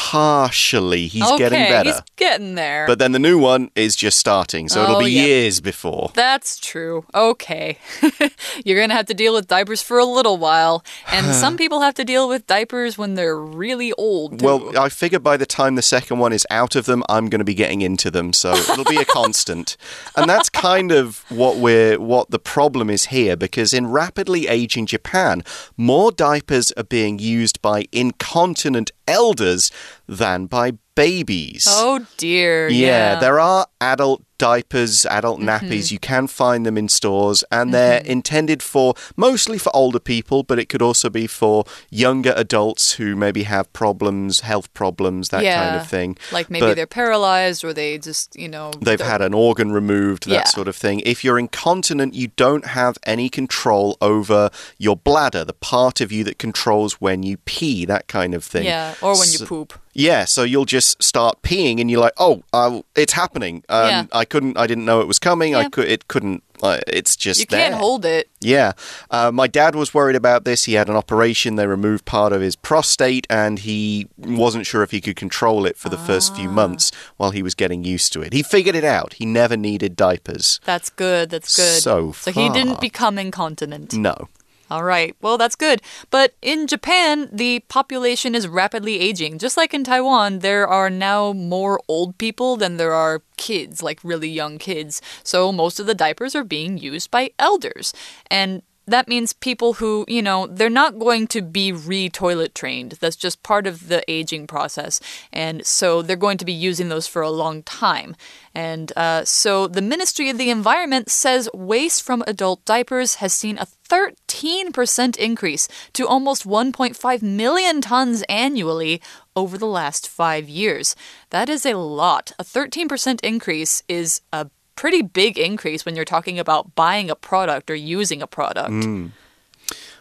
Partially. 0.10 1.06
He's 1.06 1.22
okay, 1.22 1.38
getting 1.38 1.60
better. 1.60 1.92
He's 1.92 2.02
getting 2.16 2.56
there. 2.56 2.88
But 2.88 2.98
then 2.98 3.12
the 3.12 3.20
new 3.20 3.38
one 3.38 3.70
is 3.76 3.96
just 3.96 4.18
starting, 4.18 4.68
so 4.68 4.82
oh, 4.82 4.84
it'll 4.84 5.00
be 5.02 5.12
yep. 5.12 5.28
years 5.28 5.62
before. 5.62 6.10
That's 6.16 6.58
true. 6.60 7.06
Okay. 7.14 7.78
You're 8.66 8.78
going 8.78 8.90
to 8.90 8.96
have 8.96 9.06
to 9.06 9.14
deal 9.14 9.36
with 9.36 9.48
diapers 9.48 9.84
for 9.84 10.00
a 10.00 10.06
little 10.06 10.38
while. 10.38 10.84
And 11.12 11.28
some 11.44 11.58
people 11.58 11.82
have 11.82 11.94
to 11.94 12.04
deal 12.04 12.28
with 12.28 12.48
diapers 12.48 12.98
when 12.98 13.14
they're 13.14 13.38
really 13.38 13.94
old. 13.94 14.40
Too. 14.40 14.46
Well, 14.46 14.80
I 14.80 14.90
figure 14.90 15.20
by 15.20 15.38
the 15.38 15.46
time 15.46 15.76
the 15.76 15.84
second 15.84 16.18
one 16.18 16.34
is 16.34 16.48
out 16.50 16.76
of 16.76 16.88
them, 16.88 17.04
I'm 17.08 17.30
going 17.30 17.40
to 17.40 17.46
be 17.46 17.54
getting 17.54 17.82
into 17.82 18.10
them, 18.10 18.34
so 18.34 18.54
it'll 18.56 18.86
be 18.86 18.98
a 18.98 19.06
constant. 19.20 19.78
And 20.16 20.28
that's 20.28 20.50
kind 20.50 20.92
of 20.92 21.24
what 21.30 21.58
we're 21.58 22.00
what 22.00 22.32
the 22.32 22.40
problem 22.40 22.90
is 22.90 23.06
here 23.06 23.36
because 23.36 23.76
in 23.76 23.86
rapidly 23.86 24.48
aging 24.48 24.88
Japan, 24.88 25.44
more 25.78 26.12
diapers 26.12 26.72
are 26.72 26.84
being 26.84 27.20
used 27.20 27.62
by 27.62 27.86
incontinent 27.92 28.90
elders 29.10 29.72
than 30.08 30.46
by 30.46 30.72
babies. 31.00 31.66
Oh 31.70 32.06
dear. 32.18 32.68
Yeah, 32.68 32.88
yeah. 32.88 33.20
there 33.20 33.40
are 33.40 33.68
adult 33.80 34.22
diapers, 34.40 35.06
adult 35.06 35.40
nappies. 35.40 35.62
Mm 35.62 35.70
-hmm. 35.70 35.92
You 35.92 36.00
can 36.00 36.28
find 36.28 36.66
them 36.66 36.78
in 36.78 36.90
stores, 36.90 37.44
and 37.52 37.74
they're 37.74 38.00
mm 38.00 38.06
-hmm. 38.06 38.18
intended 38.18 38.64
for 38.64 38.96
mostly 39.16 39.60
for 39.60 39.72
older 39.76 40.00
people, 40.14 40.44
but 40.44 40.58
it 40.60 40.70
could 40.72 40.82
also 40.82 41.10
be 41.10 41.28
for 41.28 41.66
younger 41.90 42.34
adults 42.46 42.84
who 42.98 43.16
maybe 43.16 43.44
have 43.44 43.66
problems, 43.74 44.42
health 44.42 44.68
problems, 44.74 45.28
that 45.30 45.42
yeah. 45.44 45.60
kind 45.62 45.76
of 45.82 45.90
thing. 45.90 46.18
Like 46.38 46.48
maybe 46.50 46.66
but 46.66 46.76
they're 46.76 46.96
paralyzed 47.04 47.62
or 47.66 47.74
they 47.74 48.00
just, 48.10 48.36
you 48.44 48.50
know, 48.56 48.70
they've 48.88 49.08
had 49.14 49.22
an 49.22 49.34
organ 49.34 49.70
removed, 49.82 50.22
that 50.24 50.34
yeah. 50.34 50.56
sort 50.58 50.68
of 50.68 50.76
thing. 50.78 51.02
If 51.14 51.18
you're 51.24 51.40
incontinent, 51.40 52.14
you 52.22 52.28
don't 52.46 52.66
have 52.80 52.94
any 53.16 53.30
control 53.30 53.88
over 54.00 54.50
your 54.78 54.98
bladder, 55.08 55.44
the 55.46 55.60
part 55.76 56.02
of 56.02 56.12
you 56.12 56.24
that 56.24 56.38
controls 56.38 56.92
when 57.02 57.24
you 57.24 57.38
pee, 57.46 57.86
that 57.86 58.06
kind 58.08 58.34
of 58.36 58.44
thing. 58.52 58.66
Yeah, 58.66 58.94
or 59.02 59.14
when 59.20 59.30
so, 59.30 59.34
you 59.34 59.48
poop. 59.48 59.74
Yeah, 60.00 60.24
so 60.26 60.44
you'll 60.44 60.64
just 60.78 61.04
start 61.04 61.42
peeing, 61.42 61.82
and 61.82 61.92
you're 61.92 62.00
like, 62.00 62.14
"Oh, 62.18 62.44
uh, 62.54 62.82
it's 62.96 63.14
happening." 63.14 63.64
Um, 63.68 63.88
Yeah. 63.90 64.04
I 64.14 64.24
couldn't, 64.24 64.58
I 64.58 64.66
didn't 64.66 64.86
know 64.86 65.02
it 65.02 65.08
was 65.08 65.20
coming. 65.20 65.56
I 65.56 65.68
could, 65.68 65.90
it 65.90 66.08
couldn't. 66.08 66.42
Uh, 66.62 66.80
it's 66.88 67.16
just 67.18 67.40
You 67.40 67.46
can't 67.48 67.76
hold 67.76 68.04
it. 68.06 68.30
Yeah. 68.42 68.72
Uh, 69.12 69.32
my 69.32 69.48
dad 69.48 69.76
was 69.76 69.94
worried 69.94 70.16
about 70.16 70.44
this. 70.46 70.66
He 70.66 70.74
had 70.74 70.90
an 70.90 70.96
operation. 70.96 71.56
They 71.56 71.68
removed 71.68 72.04
part 72.06 72.32
of 72.34 72.40
his 72.42 72.56
prostate, 72.56 73.28
and 73.30 73.60
he 73.60 74.08
wasn't 74.18 74.66
sure 74.66 74.84
if 74.84 74.92
he 74.92 75.02
could 75.02 75.16
control 75.18 75.66
it 75.66 75.76
for 75.78 75.90
the 75.90 75.98
first 75.98 76.32
Ah. 76.32 76.36
few 76.36 76.50
months 76.50 76.92
while 77.18 77.32
he 77.32 77.42
was 77.44 77.54
getting 77.56 77.84
used 77.84 78.12
to 78.14 78.22
it. 78.22 78.32
He 78.34 78.42
figured 78.44 78.76
it 78.76 78.84
out. 78.86 79.14
He 79.20 79.26
never 79.26 79.58
needed 79.58 79.96
diapers. 79.98 80.60
That's 80.66 80.90
good. 80.90 81.30
That's 81.30 81.56
good. 81.56 81.82
So 81.82 82.14
so 82.14 82.32
he 82.32 82.48
didn't 82.50 82.80
become 82.82 83.18
incontinent. 83.20 83.94
No. 83.94 84.28
All 84.70 84.84
right. 84.84 85.16
Well, 85.22 85.38
that's 85.38 85.56
good. 85.56 85.82
But 86.12 86.36
in 86.42 86.68
Japan, 86.68 87.30
the 87.32 87.62
population 87.70 88.36
is 88.36 88.48
rapidly 88.48 89.00
aging. 89.00 89.40
Just 89.40 89.58
like 89.58 89.74
in 89.74 89.84
Taiwan, 89.84 90.40
there 90.40 90.68
are 90.68 90.90
now 90.90 91.34
more 91.34 91.82
old 91.88 92.18
people 92.18 92.56
than 92.56 92.78
there 92.78 92.94
are 92.94 93.24
kids, 93.38 93.82
like 93.82 94.00
really 94.04 94.30
young 94.30 94.58
kids. 94.60 95.02
So 95.24 95.52
most 95.52 95.80
of 95.80 95.88
the 95.88 95.96
diapers 95.96 96.36
are 96.36 96.44
being 96.44 96.78
used 96.78 97.10
by 97.10 97.32
elders. 97.40 97.94
And 98.30 98.62
that 98.90 99.08
means 99.08 99.34
people 99.34 99.74
who, 99.74 100.06
you 100.08 100.22
know, 100.22 100.48
they're 100.48 100.70
not 100.70 101.00
going 101.00 101.28
to 101.28 101.42
be 101.42 101.72
re 101.72 102.10
toilet 102.10 102.54
trained. 102.56 102.94
That's 103.00 103.16
just 103.16 103.44
part 103.44 103.68
of 103.68 103.88
the 103.88 104.04
aging 104.10 104.48
process. 104.48 105.00
And 105.32 105.66
so 105.66 106.02
they're 106.02 106.16
going 106.16 106.38
to 106.40 106.46
be 106.46 106.54
using 106.54 106.90
those 106.90 107.08
for 107.08 107.22
a 107.22 107.30
long 107.30 107.64
time. 107.64 108.16
And 108.54 108.92
uh, 108.98 109.26
so 109.26 109.68
the 109.68 109.82
Ministry 109.82 110.30
of 110.30 110.38
the 110.38 110.50
Environment 110.50 111.10
says 111.10 111.50
waste 111.54 112.04
from 112.04 112.24
adult 112.28 112.66
diapers 112.66 113.16
has 113.16 113.34
seen 113.34 113.58
a 113.58 113.68
13% 113.90 115.18
increase 115.18 115.68
to 115.94 116.08
almost 116.08 116.48
1.5 116.48 117.22
million 117.22 117.82
tons 117.82 118.24
annually 118.30 119.02
over 119.36 119.58
the 119.58 119.66
last 119.66 120.08
five 120.08 120.48
years. 120.48 120.96
That 121.32 121.50
is 121.50 121.66
a 121.66 121.78
lot. 121.78 122.32
A 122.38 122.44
13% 122.44 123.20
increase 123.24 123.84
is 123.88 124.22
a 124.32 124.50
pretty 124.80 125.02
big 125.02 125.38
increase 125.38 125.86
when 125.86 125.94
you're 125.94 126.06
talking 126.06 126.40
about 126.40 126.74
buying 126.74 127.10
a 127.10 127.16
product 127.16 127.70
or 127.70 127.76
using 127.76 128.22
a 128.22 128.28
product. 128.28 128.70
Hmm. 128.70 129.08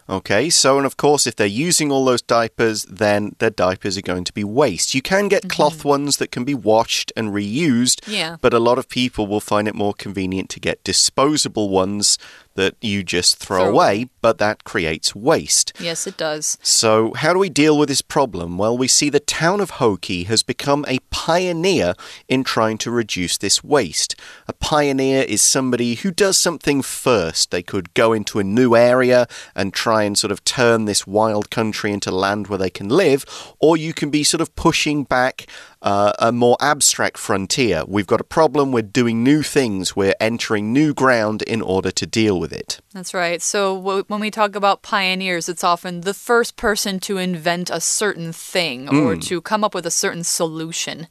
Okay, 0.09 0.49
so 0.49 0.79
and 0.79 0.87
of 0.87 0.97
course, 0.97 1.27
if 1.27 1.35
they're 1.37 1.47
using 1.69 1.91
all 1.93 2.05
those 2.05 2.23
diapers, 2.23 2.85
then 2.85 3.35
their 3.41 3.51
diapers 3.51 3.99
are 3.99 4.03
going 4.03 4.25
to 4.25 4.33
be 4.33 4.45
waste. 4.45 4.95
You 4.95 5.03
can 5.03 5.27
get 5.29 5.43
mm-hmm. 5.43 5.51
cloth 5.51 5.85
ones 5.85 6.17
that 6.19 6.31
can 6.31 6.45
be 6.45 6.55
washed 6.55 7.13
and 7.17 7.31
reused, 7.31 8.01
Yeah. 8.07 8.37
but 8.41 8.55
a 8.55 8.61
lot 8.61 8.79
of 8.79 8.89
people 8.89 9.27
will 9.27 9.41
find 9.41 9.67
it 9.67 9.75
more 9.75 9.93
convenient 9.93 10.49
to 10.51 10.61
get 10.61 10.83
disposable 10.85 11.69
ones 11.69 12.17
that 12.59 12.75
you 12.81 13.05
just 13.05 13.37
throw 13.37 13.59
Throw 13.59 13.71
away, 13.71 14.09
but 14.21 14.39
that 14.39 14.65
creates 14.65 15.15
waste. 15.15 15.73
Yes, 15.81 16.07
it 16.07 16.17
does. 16.17 16.59
So, 16.61 17.15
how 17.15 17.33
do 17.33 17.39
we 17.39 17.49
deal 17.49 17.79
with 17.79 17.89
this 17.89 18.03
problem? 18.03 18.59
Well, 18.59 18.77
we 18.77 18.89
see 18.89 19.11
the 19.11 19.21
town 19.21 19.61
of 19.61 19.71
Hoki 19.79 20.25
has 20.25 20.43
become 20.43 20.85
a 20.87 20.99
pioneer 21.11 21.95
in 22.29 22.45
trying 22.45 22.79
to 22.79 22.91
reduce 22.91 23.39
this 23.39 23.65
waste. 23.65 24.15
A 24.47 24.53
pioneer 24.53 25.23
is 25.23 25.43
somebody 25.43 25.95
who 25.95 26.11
does 26.11 26.37
something 26.37 26.83
first. 26.83 27.51
They 27.51 27.63
could 27.63 27.95
go 27.95 28.13
into 28.13 28.39
a 28.39 28.45
new 28.45 28.77
area 28.77 29.27
and 29.55 29.73
try 29.73 30.03
and 30.03 30.19
sort 30.19 30.33
of 30.33 30.45
turn 30.45 30.85
this 30.85 31.07
wild 31.07 31.51
country 31.51 31.93
into 31.93 32.11
land 32.11 32.49
where 32.49 32.59
they 32.59 32.71
can 32.71 32.89
live, 32.89 33.25
or 33.59 33.77
you 33.77 33.93
can 33.93 34.11
be 34.11 34.25
sort 34.25 34.41
of 34.41 34.55
pushing 34.57 35.05
back 35.05 35.47
uh, 35.89 36.13
a 36.19 36.31
more 36.31 36.59
abstract 36.61 37.17
frontier. 37.17 37.83
We've 37.89 38.07
got 38.07 38.21
a 38.21 38.25
problem, 38.39 38.73
we're 38.73 38.83
doing 38.83 39.25
new 39.25 39.43
things, 39.43 39.97
we're 39.97 40.15
entering 40.21 40.71
new 40.71 40.93
ground 40.93 41.41
in 41.41 41.63
order 41.63 41.91
to 41.91 42.05
deal 42.05 42.39
with 42.39 42.53
it. 42.53 42.79
That's 42.93 43.15
right. 43.15 43.41
So 43.41 43.75
w- 43.77 44.05
when 44.07 44.21
we 44.21 44.31
talk 44.31 44.55
about 44.55 44.83
pioneers, 44.83 45.49
it's 45.49 45.65
often 45.65 46.03
the 46.03 46.13
first 46.13 46.57
person 46.57 47.01
to 47.01 47.17
invent 47.17 47.71
a 47.71 47.81
certain 47.81 48.35
thing 48.35 48.91
or 48.91 49.17
to 49.17 49.41
come 49.41 49.65
up 49.65 49.75
with 49.75 49.87
a 49.87 49.91
certain 49.91 50.25
solution. 50.25 51.07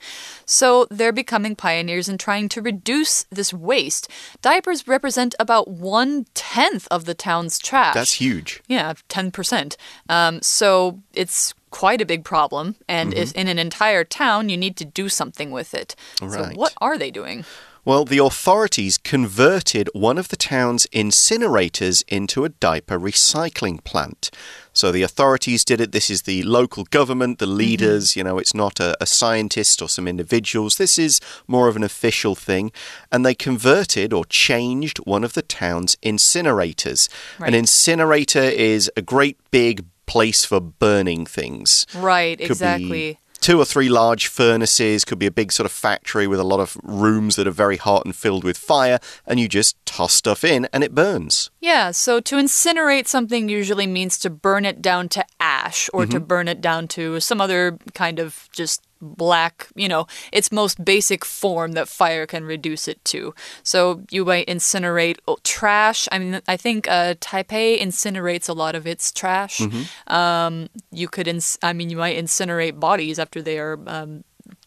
So 0.45 0.85
they're 0.91 1.11
becoming 1.11 1.55
pioneers 1.55 2.07
in 2.07 2.19
trying 2.19 2.47
to 2.49 2.61
reduce 2.61 3.23
this 3.31 3.51
waste. 3.51 4.07
Diapers 4.43 4.87
represent 4.87 5.33
about 5.39 5.67
one 5.67 6.27
tenth 6.35 6.87
of 6.91 7.05
the 7.05 7.15
town's 7.15 7.57
trash. 7.57 7.95
That's 7.95 8.13
huge. 8.13 8.61
Yeah, 8.67 8.93
10%. 9.09 9.75
Um, 10.07 10.39
so 10.43 11.01
it's 11.15 11.55
quite 11.69 12.01
a 12.01 12.05
big 12.05 12.23
problem. 12.23 12.75
And 12.87 13.13
if 13.13 13.29
mm-hmm. 13.29 13.39
in 13.39 13.47
an 13.47 13.59
entire 13.59 14.03
town, 14.03 14.49
you 14.49 14.57
need 14.57 14.77
to 14.77 14.85
do 14.85 15.09
something 15.09 15.51
with 15.51 15.73
it. 15.73 15.95
So 16.19 16.51
what 16.55 16.73
are 16.79 16.97
they 16.97 17.11
doing? 17.11 17.45
Well, 17.87 18.03
the 18.03 18.17
authorities 18.17 18.97
converted 18.97 19.89
one 19.93 20.17
of 20.17 20.27
the 20.27 20.35
town's 20.35 20.87
incinerators 20.87 22.03
into 22.09 22.43
a 22.43 22.49
diaper 22.49 22.99
recycling 22.99 23.81
plant. 23.81 24.29
So 24.73 24.91
the 24.91 25.03
authorities 25.03 25.63
did 25.63 25.79
it. 25.79 25.93
This 25.93 26.09
is 26.09 26.23
the 26.23 26.43
local 26.43 26.83
government, 26.83 27.39
the 27.39 27.45
mm-hmm. 27.45 27.55
leaders, 27.55 28.17
you 28.17 28.25
know, 28.25 28.39
it's 28.39 28.53
not 28.53 28.81
a, 28.81 29.01
a 29.01 29.05
scientist 29.05 29.81
or 29.81 29.87
some 29.87 30.05
individuals. 30.05 30.75
This 30.75 30.99
is 30.99 31.21
more 31.47 31.69
of 31.69 31.77
an 31.77 31.83
official 31.83 32.35
thing. 32.35 32.73
And 33.09 33.25
they 33.25 33.33
converted 33.33 34.11
or 34.11 34.25
changed 34.25 34.97
one 35.05 35.23
of 35.23 35.31
the 35.31 35.41
town's 35.41 35.95
incinerators. 36.03 37.07
An 37.39 37.53
incinerator 37.53 38.43
is 38.43 38.91
a 38.97 39.01
great 39.01 39.37
big 39.49 39.85
place 40.07 40.43
for 40.45 40.59
burning 40.59 41.25
things 41.27 41.85
Right, 41.95 42.37
could 42.39 42.49
exactly. 42.51 43.19
two 43.39 43.59
or 43.59 43.65
three 43.65 43.87
large 43.89 44.27
furnaces, 44.27 45.05
could 45.05 45.19
be 45.19 45.27
a 45.27 45.31
big 45.31 45.51
sort 45.51 45.65
of 45.65 45.71
factory 45.71 46.25
with 46.25 46.39
a 46.39 46.43
lot 46.43 46.59
of 46.59 46.75
rooms 46.83 47.35
that 47.35 47.45
are 47.47 47.51
very 47.51 47.77
hot 47.77 48.03
and 48.05 48.15
filled 48.15 48.43
with 48.43 48.57
fire, 48.57 48.99
and 49.27 49.39
you 49.39 49.47
just 49.47 49.75
toss 49.85 50.13
stuff 50.13 50.43
in 50.43 50.67
and 50.73 50.83
it 50.83 50.95
burns. 50.95 51.51
Yeah, 51.59 51.91
so 51.91 52.19
to 52.21 52.35
incinerate 52.37 53.07
something 53.07 53.47
usually 53.49 53.85
means 53.87 54.17
to 54.19 54.29
burn 54.29 54.65
it 54.65 54.81
down 54.81 55.07
to 55.09 55.23
ash 55.39 55.89
or 55.93 56.01
Mm-hmm. 56.03 56.11
to 56.11 56.19
burn 56.19 56.47
it 56.47 56.61
down 56.61 56.87
to 56.89 57.19
some 57.19 57.39
other 57.41 57.77
kind 57.93 58.17
of 58.19 58.49
just 58.51 58.81
black, 59.01 59.67
you 59.75 59.87
know, 59.87 60.07
its 60.31 60.51
most 60.51 60.83
basic 60.83 61.25
form 61.25 61.73
that 61.73 61.87
fire 61.87 62.25
can 62.25 62.43
reduce 62.43 62.87
it 62.87 63.03
to. 63.05 63.33
So 63.63 64.03
you 64.09 64.25
might 64.25 64.47
incinerate 64.47 65.17
oh, 65.27 65.37
trash. 65.43 66.07
I 66.11 66.19
mean, 66.19 66.41
I 66.47 66.57
think 66.57 66.87
uh, 66.87 67.15
Taipei 67.15 67.79
incinerates 67.79 68.49
a 68.49 68.53
lot 68.53 68.75
of 68.75 68.87
its 68.87 69.11
trash. 69.11 69.59
Mm-hmm. 69.59 70.13
Um, 70.13 70.69
you 70.91 71.07
could, 71.07 71.27
I 71.63 71.73
mean, 71.73 71.89
you 71.89 71.97
might 71.97 72.17
incinerate 72.17 72.79
bodies 72.79 73.19
after 73.19 73.41
they 73.41 73.59
are. 73.59 73.79
Um, 73.87 74.23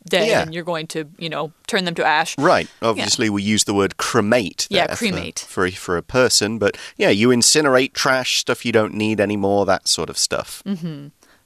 Dead, 0.08 0.28
Yeah. 0.28 0.42
and 0.42 0.54
you're 0.54 0.64
going 0.64 0.86
to, 0.88 1.04
you 1.18 1.28
know, 1.28 1.52
turn 1.66 1.84
them 1.84 1.94
to 1.96 2.04
ash. 2.04 2.36
Right. 2.38 2.68
Obviously, 2.80 3.28
we 3.28 3.42
use 3.42 3.64
the 3.64 3.74
word 3.74 3.98
cremate. 3.98 4.66
Yeah, 4.70 4.86
there 4.86 4.96
for- 4.96 5.04
cremate. 5.04 5.38
For, 5.40 5.70
for 5.70 5.98
a 5.98 6.02
person, 6.02 6.58
but 6.58 6.78
yeah, 6.96 7.10
you 7.10 7.28
incinerate 7.28 7.92
trash, 7.92 8.38
stuff 8.38 8.64
you 8.64 8.72
don't 8.72 8.94
need 8.94 9.20
anymore, 9.20 9.66
that 9.66 9.88
sort 9.88 10.08
of 10.08 10.16
stuff. 10.16 10.62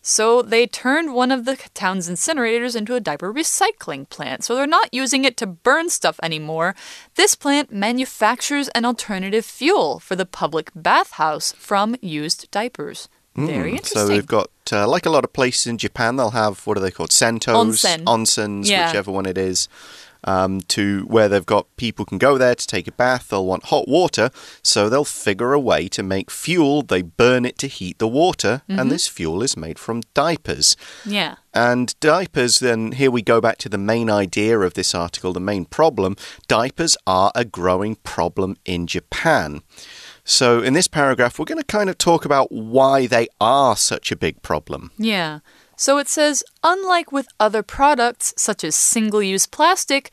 So 0.07 0.43
they 0.43 0.67
turned 0.67 1.15
one 1.15 1.33
of 1.33 1.47
the 1.47 1.57
town's 1.73 2.11
incinerators 2.11 2.77
into 2.77 2.95
a 2.95 3.01
diaper 3.01 3.33
recycling 3.33 4.07
plant. 4.11 4.45
So 4.45 4.55
they're 4.55 4.67
not 4.67 4.93
using 4.93 5.25
it 5.25 5.39
to 5.39 5.47
burn 5.47 5.89
stuff 5.89 6.21
anymore. 6.23 6.75
This 7.15 7.35
plant 7.35 7.73
manufactures 7.73 8.69
an 8.75 8.85
alternative 8.85 9.47
fuel 9.47 9.99
for 10.01 10.15
the 10.15 10.27
public 10.27 10.71
bathhouse 10.77 11.53
from 11.53 11.97
used 12.03 12.51
diapers. 12.51 13.09
Very 13.35 13.71
interesting. 13.73 13.99
So 14.03 14.07
they've 14.07 14.27
got, 14.27 14.51
uh, 14.71 14.87
like 14.87 15.07
a 15.07 15.11
lot 15.11 15.25
of 15.25 15.33
places 15.33 15.67
in 15.67 15.79
Japan, 15.79 16.17
they'll 16.17 16.31
have 16.33 16.67
what 16.67 16.77
are 16.77 16.81
they 16.81 16.91
called? 16.93 17.11
Sentos, 17.11 17.55
Onsen. 17.57 18.05
onsens, 18.05 18.69
Yeah. 18.69 18.87
whichever 18.89 19.11
one 19.11 19.25
it 19.27 19.39
is. 19.39 19.69
Um, 20.27 20.63
to 20.69 21.03
where 21.07 21.29
they've 21.29 21.45
got 21.45 21.67
people 21.77 22.07
can 22.07 22.17
go 22.17 22.39
there 22.39 22.55
to 22.55 22.67
take 22.67 22.89
a 22.89 22.93
bath. 22.93 23.29
They'll 23.29 23.45
want 23.45 23.65
hot 23.67 23.87
water, 23.87 24.31
so 24.63 24.89
they'll 24.89 25.05
figure 25.05 25.53
a 25.53 25.61
way 25.61 25.87
to 25.89 26.03
make 26.03 26.31
fuel. 26.31 26.81
They 26.83 27.03
burn 27.03 27.45
it 27.45 27.59
to 27.59 27.67
heat 27.67 27.99
the 27.99 28.09
water, 28.09 28.63
Mm-hmm. 28.69 28.79
and 28.81 28.91
this 28.91 29.07
fuel 29.07 29.43
is 29.43 29.55
made 29.57 29.79
from 29.79 30.01
diapers. 30.15 30.77
yeah. 31.05 31.35
And 31.53 31.95
diapers, 32.01 32.59
then 32.59 32.93
here 32.93 33.11
we 33.13 33.23
go 33.23 33.41
back 33.41 33.59
to 33.59 33.69
the 33.69 33.79
main 33.79 34.11
idea 34.11 34.59
of 34.59 34.75
this 34.75 34.95
article, 34.95 35.33
the 35.33 35.41
main 35.41 35.67
problem. 35.67 36.17
Diapers 36.49 36.97
are 37.07 37.31
a 37.35 37.45
growing 37.45 37.95
problem 37.97 38.57
in 38.65 38.87
Japan. 38.89 39.61
So, 40.25 40.63
in 40.63 40.73
this 40.73 40.89
paragraph, 40.89 41.39
we're 41.39 41.45
going 41.45 41.59
to 41.61 41.65
kind 41.79 41.91
of 41.91 41.99
talk 41.99 42.25
about 42.25 42.51
why 42.51 43.07
they 43.07 43.29
are 43.41 43.77
such 43.77 44.11
a 44.11 44.17
big 44.17 44.41
problem. 44.43 44.91
Yeah. 44.97 45.41
So 45.85 45.99
it 45.99 46.09
says, 46.09 46.43
unlike 46.63 47.13
with 47.13 47.29
other 47.39 47.63
products 47.63 48.33
such 48.39 48.65
as 48.65 48.75
single 48.75 49.23
use 49.23 49.47
plastic, 49.47 50.11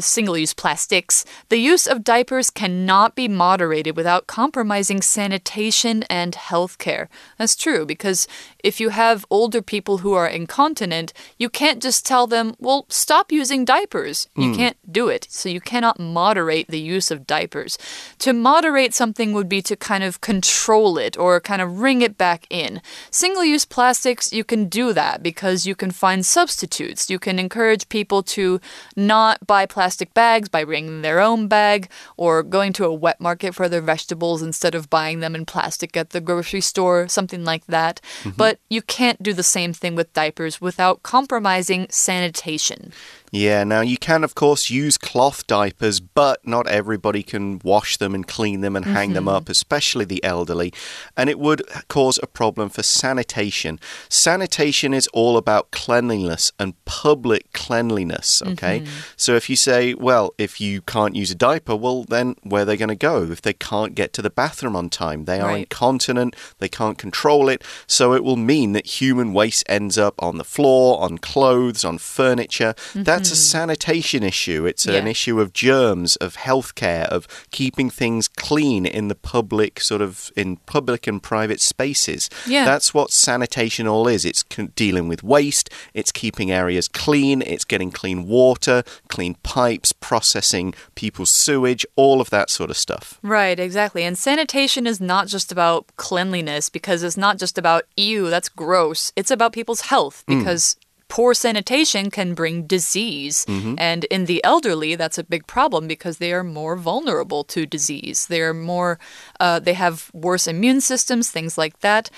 single 0.00 0.38
use 0.38 0.54
plastics, 0.54 1.24
the 1.50 1.58
use 1.58 1.86
of 1.86 2.02
diapers 2.02 2.48
cannot 2.48 3.14
be 3.14 3.28
moderated 3.28 3.96
without 3.96 4.26
compromising 4.26 5.02
sanitation 5.02 6.02
and 6.04 6.32
healthcare. 6.32 7.08
That's 7.38 7.56
true 7.56 7.84
because 7.84 8.26
if 8.64 8.80
you 8.80 8.88
have 8.88 9.26
older 9.28 9.60
people 9.60 9.98
who 9.98 10.14
are 10.14 10.26
incontinent, 10.26 11.12
you 11.36 11.50
can't 11.50 11.82
just 11.82 12.06
tell 12.06 12.26
them, 12.26 12.54
well, 12.58 12.86
stop 12.88 13.30
using 13.30 13.66
diapers. 13.66 14.28
You 14.34 14.50
hmm. 14.50 14.56
can't 14.56 14.76
do 14.90 15.08
it. 15.08 15.26
So 15.28 15.48
you 15.48 15.60
cannot 15.60 16.00
moderate 16.00 16.68
the 16.68 16.80
use 16.80 17.10
of 17.10 17.26
diapers. 17.26 17.76
To 18.20 18.32
moderate 18.32 18.94
something 18.94 19.32
would 19.34 19.48
be 19.48 19.60
to 19.62 19.76
kind 19.76 20.04
of 20.04 20.22
control 20.22 20.96
it 20.96 21.18
or 21.18 21.38
kind 21.40 21.60
of 21.60 21.80
ring 21.80 22.00
it 22.00 22.16
back 22.16 22.46
in. 22.48 22.80
Single 23.10 23.44
use 23.44 23.66
plastics, 23.66 24.32
you 24.32 24.44
can 24.44 24.68
do 24.68 24.94
that 24.94 25.22
because 25.22 25.66
you 25.66 25.74
can 25.74 25.90
find 25.90 26.24
substitutes. 26.24 27.10
You 27.10 27.18
can 27.18 27.38
encourage 27.38 27.90
people 27.90 28.22
to 28.22 28.60
not 28.96 29.46
buy 29.46 29.66
plastic 29.66 29.81
plastic 29.82 30.14
bags 30.14 30.48
by 30.48 30.62
bringing 30.62 31.02
their 31.02 31.18
own 31.18 31.48
bag 31.48 31.90
or 32.16 32.44
going 32.44 32.72
to 32.72 32.84
a 32.84 32.94
wet 32.94 33.20
market 33.20 33.52
for 33.52 33.68
their 33.68 33.80
vegetables 33.80 34.40
instead 34.40 34.76
of 34.76 34.88
buying 34.88 35.18
them 35.18 35.34
in 35.34 35.44
plastic 35.44 35.96
at 35.96 36.10
the 36.10 36.20
grocery 36.20 36.60
store, 36.60 37.08
something 37.08 37.44
like 37.44 37.66
that. 37.66 38.00
Mm 38.22 38.30
-hmm. 38.30 38.36
But 38.36 38.58
you 38.70 38.80
can't 38.82 39.20
do 39.20 39.32
the 39.34 39.42
same 39.42 39.72
thing 39.74 39.96
with 39.96 40.12
diapers 40.12 40.60
without 40.60 41.02
compromising 41.02 41.86
sanitation. 41.90 42.92
Yeah, 43.32 43.64
now 43.64 43.80
you 43.80 43.96
can, 43.96 44.24
of 44.24 44.34
course, 44.34 44.68
use 44.68 44.98
cloth 44.98 45.46
diapers, 45.46 46.00
but 46.00 46.46
not 46.46 46.68
everybody 46.68 47.22
can 47.22 47.62
wash 47.64 47.96
them 47.96 48.14
and 48.14 48.28
clean 48.28 48.60
them 48.60 48.76
and 48.76 48.84
hang 48.84 49.08
mm 49.08 49.10
-hmm. 49.10 49.14
them 49.14 49.24
mm-hmm. 49.24 49.36
up, 49.36 49.48
especially 49.48 50.04
the 50.04 50.22
elderly. 50.22 50.70
And 51.16 51.30
it 51.30 51.38
would 51.38 51.62
cause 51.88 52.20
a 52.22 52.26
problem 52.26 52.68
for 52.68 52.82
sanitation. 52.82 53.80
Sanitation 54.10 54.92
is 54.92 55.08
all 55.14 55.36
about 55.38 55.70
cleanliness 55.70 56.52
and 56.58 56.74
public 56.84 57.44
cleanliness, 57.52 58.42
okay? 58.42 58.78
Mm 58.80 58.84
-hmm. 58.84 59.04
So 59.16 59.34
if 59.34 59.48
you 59.48 59.56
say, 59.56 59.94
well, 59.94 60.28
if 60.36 60.60
you 60.60 60.82
can't 60.84 61.16
use 61.16 61.32
a 61.32 61.52
diaper, 61.52 61.76
well, 61.80 62.04
then 62.04 62.34
where 62.42 62.62
are 62.62 62.66
they 62.66 62.76
going 62.76 62.98
to 62.98 63.06
go? 63.10 63.32
If 63.32 63.40
they 63.40 63.54
can't 63.70 63.94
get 63.94 64.12
to 64.12 64.22
the 64.22 64.34
bathroom 64.34 64.76
on 64.76 64.88
time, 64.88 65.24
they 65.24 65.40
are 65.40 65.54
right. 65.54 65.68
incontinent, 65.70 66.36
they 66.58 66.68
can't 66.68 66.98
control 67.00 67.48
it. 67.48 67.64
So 67.86 68.14
it 68.14 68.22
will 68.22 68.42
mean 68.54 68.72
that 68.72 69.00
human 69.00 69.32
waste 69.32 69.64
ends 69.68 69.96
up 69.96 70.14
on 70.22 70.38
the 70.38 70.48
floor, 70.54 71.00
on 71.00 71.18
clothes, 71.18 71.84
on 71.84 71.98
furniture. 71.98 72.74
Mm 72.74 73.00
-hmm. 73.00 73.04
That 73.04 73.21
it's 73.22 73.30
a 73.30 73.34
hmm. 73.34 73.68
sanitation 73.68 74.22
issue. 74.22 74.66
It's 74.66 74.86
yeah. 74.86 74.94
an 74.94 75.06
issue 75.06 75.40
of 75.40 75.52
germs, 75.52 76.16
of 76.16 76.36
healthcare, 76.36 77.06
of 77.06 77.26
keeping 77.50 77.88
things 77.88 78.28
clean 78.28 78.84
in 78.84 79.08
the 79.08 79.14
public, 79.14 79.80
sort 79.80 80.02
of 80.02 80.30
in 80.36 80.56
public 80.66 81.06
and 81.06 81.22
private 81.22 81.60
spaces. 81.60 82.28
Yeah. 82.46 82.64
That's 82.64 82.92
what 82.92 83.12
sanitation 83.12 83.86
all 83.86 84.08
is. 84.08 84.24
It's 84.24 84.42
dealing 84.74 85.08
with 85.08 85.22
waste, 85.22 85.70
it's 85.94 86.12
keeping 86.12 86.50
areas 86.50 86.88
clean, 86.88 87.42
it's 87.42 87.64
getting 87.64 87.90
clean 87.90 88.26
water, 88.26 88.82
clean 89.08 89.36
pipes, 89.42 89.92
processing 89.92 90.74
people's 90.94 91.30
sewage, 91.30 91.86
all 91.96 92.20
of 92.20 92.30
that 92.30 92.50
sort 92.50 92.70
of 92.70 92.76
stuff. 92.76 93.18
Right, 93.22 93.58
exactly. 93.58 94.02
And 94.02 94.18
sanitation 94.18 94.86
is 94.86 95.00
not 95.00 95.28
just 95.28 95.52
about 95.52 95.86
cleanliness 95.96 96.68
because 96.68 97.02
it's 97.02 97.16
not 97.16 97.38
just 97.38 97.56
about, 97.56 97.84
ew, 97.96 98.30
that's 98.30 98.48
gross. 98.48 99.12
It's 99.14 99.30
about 99.30 99.52
people's 99.52 99.82
health 99.82 100.24
hmm. 100.26 100.38
because. 100.38 100.74
Mm 100.74 100.88
poor 101.12 101.34
sanitation 101.34 102.10
can 102.10 102.32
bring 102.32 102.66
disease. 102.66 103.44
Mm 103.46 103.60
-hmm. 103.62 103.74
And 103.78 104.04
in 104.04 104.24
the 104.24 104.40
elderly, 104.44 104.96
that's 104.96 105.18
a 105.18 105.28
big 105.28 105.44
problem 105.46 105.86
because 105.86 106.18
they 106.18 106.32
are 106.32 106.42
more 106.42 106.76
vulnerable 106.76 107.44
to 107.44 107.66
disease. 107.66 108.26
They 108.28 108.40
are 108.40 108.54
more, 108.54 108.98
uh, 109.40 109.58
they 109.60 109.74
have 109.74 109.96
worse 110.12 110.50
immune 110.50 110.80
systems, 110.80 111.30
things 111.30 111.58
like 111.58 111.76
that. 111.80 112.10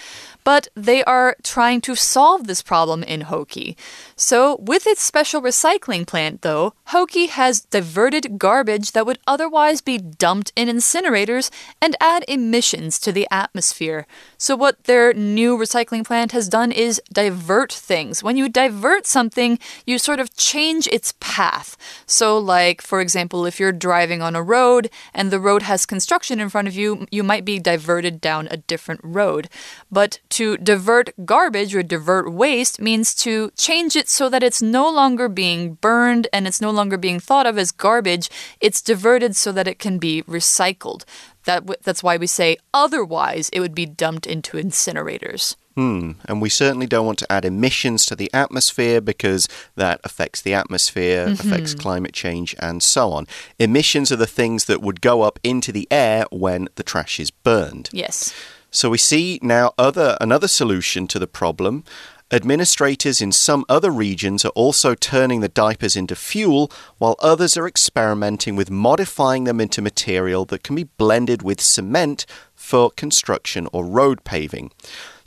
But 0.44 0.68
they 0.74 1.02
are 1.04 1.36
trying 1.42 1.80
to 1.82 1.94
solve 1.94 2.46
this 2.46 2.62
problem 2.62 3.02
in 3.02 3.22
Hoki. 3.22 3.76
So, 4.14 4.56
with 4.60 4.86
its 4.86 5.02
special 5.02 5.40
recycling 5.40 6.06
plant, 6.06 6.42
though, 6.42 6.74
Hoki 6.86 7.26
has 7.26 7.62
diverted 7.62 8.38
garbage 8.38 8.92
that 8.92 9.06
would 9.06 9.18
otherwise 9.26 9.80
be 9.80 9.98
dumped 9.98 10.52
in 10.54 10.68
incinerators 10.68 11.50
and 11.80 11.96
add 12.00 12.24
emissions 12.28 12.98
to 13.00 13.12
the 13.12 13.26
atmosphere. 13.30 14.06
So, 14.36 14.54
what 14.54 14.84
their 14.84 15.14
new 15.14 15.56
recycling 15.56 16.04
plant 16.04 16.32
has 16.32 16.48
done 16.48 16.70
is 16.72 17.00
divert 17.12 17.72
things. 17.72 18.22
When 18.22 18.36
you 18.36 18.48
divert 18.48 19.06
something, 19.06 19.58
you 19.86 19.98
sort 19.98 20.20
of 20.20 20.36
change 20.36 20.86
its 20.88 21.14
path. 21.20 21.76
So, 22.06 22.38
like, 22.38 22.82
for 22.82 23.00
example, 23.00 23.46
if 23.46 23.58
you're 23.58 23.72
driving 23.72 24.20
on 24.20 24.36
a 24.36 24.42
road 24.42 24.90
and 25.14 25.30
the 25.30 25.40
road 25.40 25.62
has 25.62 25.86
construction 25.86 26.38
in 26.38 26.50
front 26.50 26.68
of 26.68 26.74
you, 26.74 27.06
you 27.10 27.22
might 27.22 27.44
be 27.44 27.58
diverted 27.58 28.20
down 28.20 28.48
a 28.50 28.56
different 28.56 29.00
road. 29.02 29.48
But 29.90 30.20
to 30.34 30.56
divert 30.56 31.10
garbage 31.24 31.74
or 31.74 31.82
divert 31.82 32.32
waste 32.32 32.80
means 32.80 33.14
to 33.14 33.50
change 33.56 33.94
it 33.94 34.08
so 34.08 34.28
that 34.28 34.42
it's 34.42 34.60
no 34.60 34.90
longer 34.90 35.28
being 35.28 35.74
burned 35.74 36.26
and 36.32 36.46
it's 36.46 36.60
no 36.60 36.70
longer 36.70 36.96
being 36.96 37.20
thought 37.20 37.46
of 37.46 37.56
as 37.56 37.70
garbage. 37.70 38.28
It's 38.60 38.82
diverted 38.82 39.36
so 39.36 39.52
that 39.52 39.68
it 39.68 39.78
can 39.78 39.98
be 39.98 40.22
recycled. 40.22 41.04
That, 41.44 41.82
that's 41.82 42.02
why 42.02 42.16
we 42.16 42.26
say 42.26 42.56
otherwise 42.72 43.48
it 43.52 43.60
would 43.60 43.74
be 43.74 43.86
dumped 43.86 44.26
into 44.26 44.56
incinerators. 44.56 45.56
Hmm. 45.76 46.12
And 46.26 46.40
we 46.40 46.48
certainly 46.48 46.86
don't 46.86 47.06
want 47.06 47.18
to 47.18 47.32
add 47.32 47.44
emissions 47.44 48.06
to 48.06 48.16
the 48.16 48.30
atmosphere 48.32 49.00
because 49.00 49.48
that 49.74 50.00
affects 50.04 50.40
the 50.40 50.54
atmosphere, 50.54 51.26
mm 51.26 51.34
-hmm. 51.34 51.40
affects 51.40 51.74
climate 51.74 52.14
change, 52.14 52.54
and 52.58 52.82
so 52.82 53.12
on. 53.12 53.26
Emissions 53.58 54.12
are 54.12 54.26
the 54.26 54.34
things 54.42 54.64
that 54.64 54.80
would 54.80 55.00
go 55.00 55.22
up 55.22 55.38
into 55.42 55.72
the 55.72 55.86
air 55.90 56.26
when 56.30 56.68
the 56.74 56.82
trash 56.82 57.20
is 57.20 57.30
burned. 57.30 57.88
Yes. 57.92 58.32
So 58.74 58.90
we 58.90 58.98
see 58.98 59.38
now 59.40 59.72
other 59.78 60.18
another 60.20 60.48
solution 60.48 61.06
to 61.06 61.20
the 61.20 61.28
problem. 61.28 61.84
Administrators 62.32 63.20
in 63.20 63.30
some 63.30 63.64
other 63.68 63.92
regions 63.92 64.44
are 64.44 64.56
also 64.56 64.96
turning 64.96 65.40
the 65.40 65.48
diapers 65.48 65.94
into 65.94 66.16
fuel, 66.16 66.72
while 66.98 67.14
others 67.20 67.56
are 67.56 67.68
experimenting 67.68 68.56
with 68.56 68.72
modifying 68.72 69.44
them 69.44 69.60
into 69.60 69.80
material 69.80 70.44
that 70.46 70.64
can 70.64 70.74
be 70.74 70.88
blended 70.98 71.42
with 71.42 71.60
cement 71.60 72.26
for 72.64 72.90
construction 72.90 73.68
or 73.72 73.84
road 73.84 74.24
paving. 74.24 74.70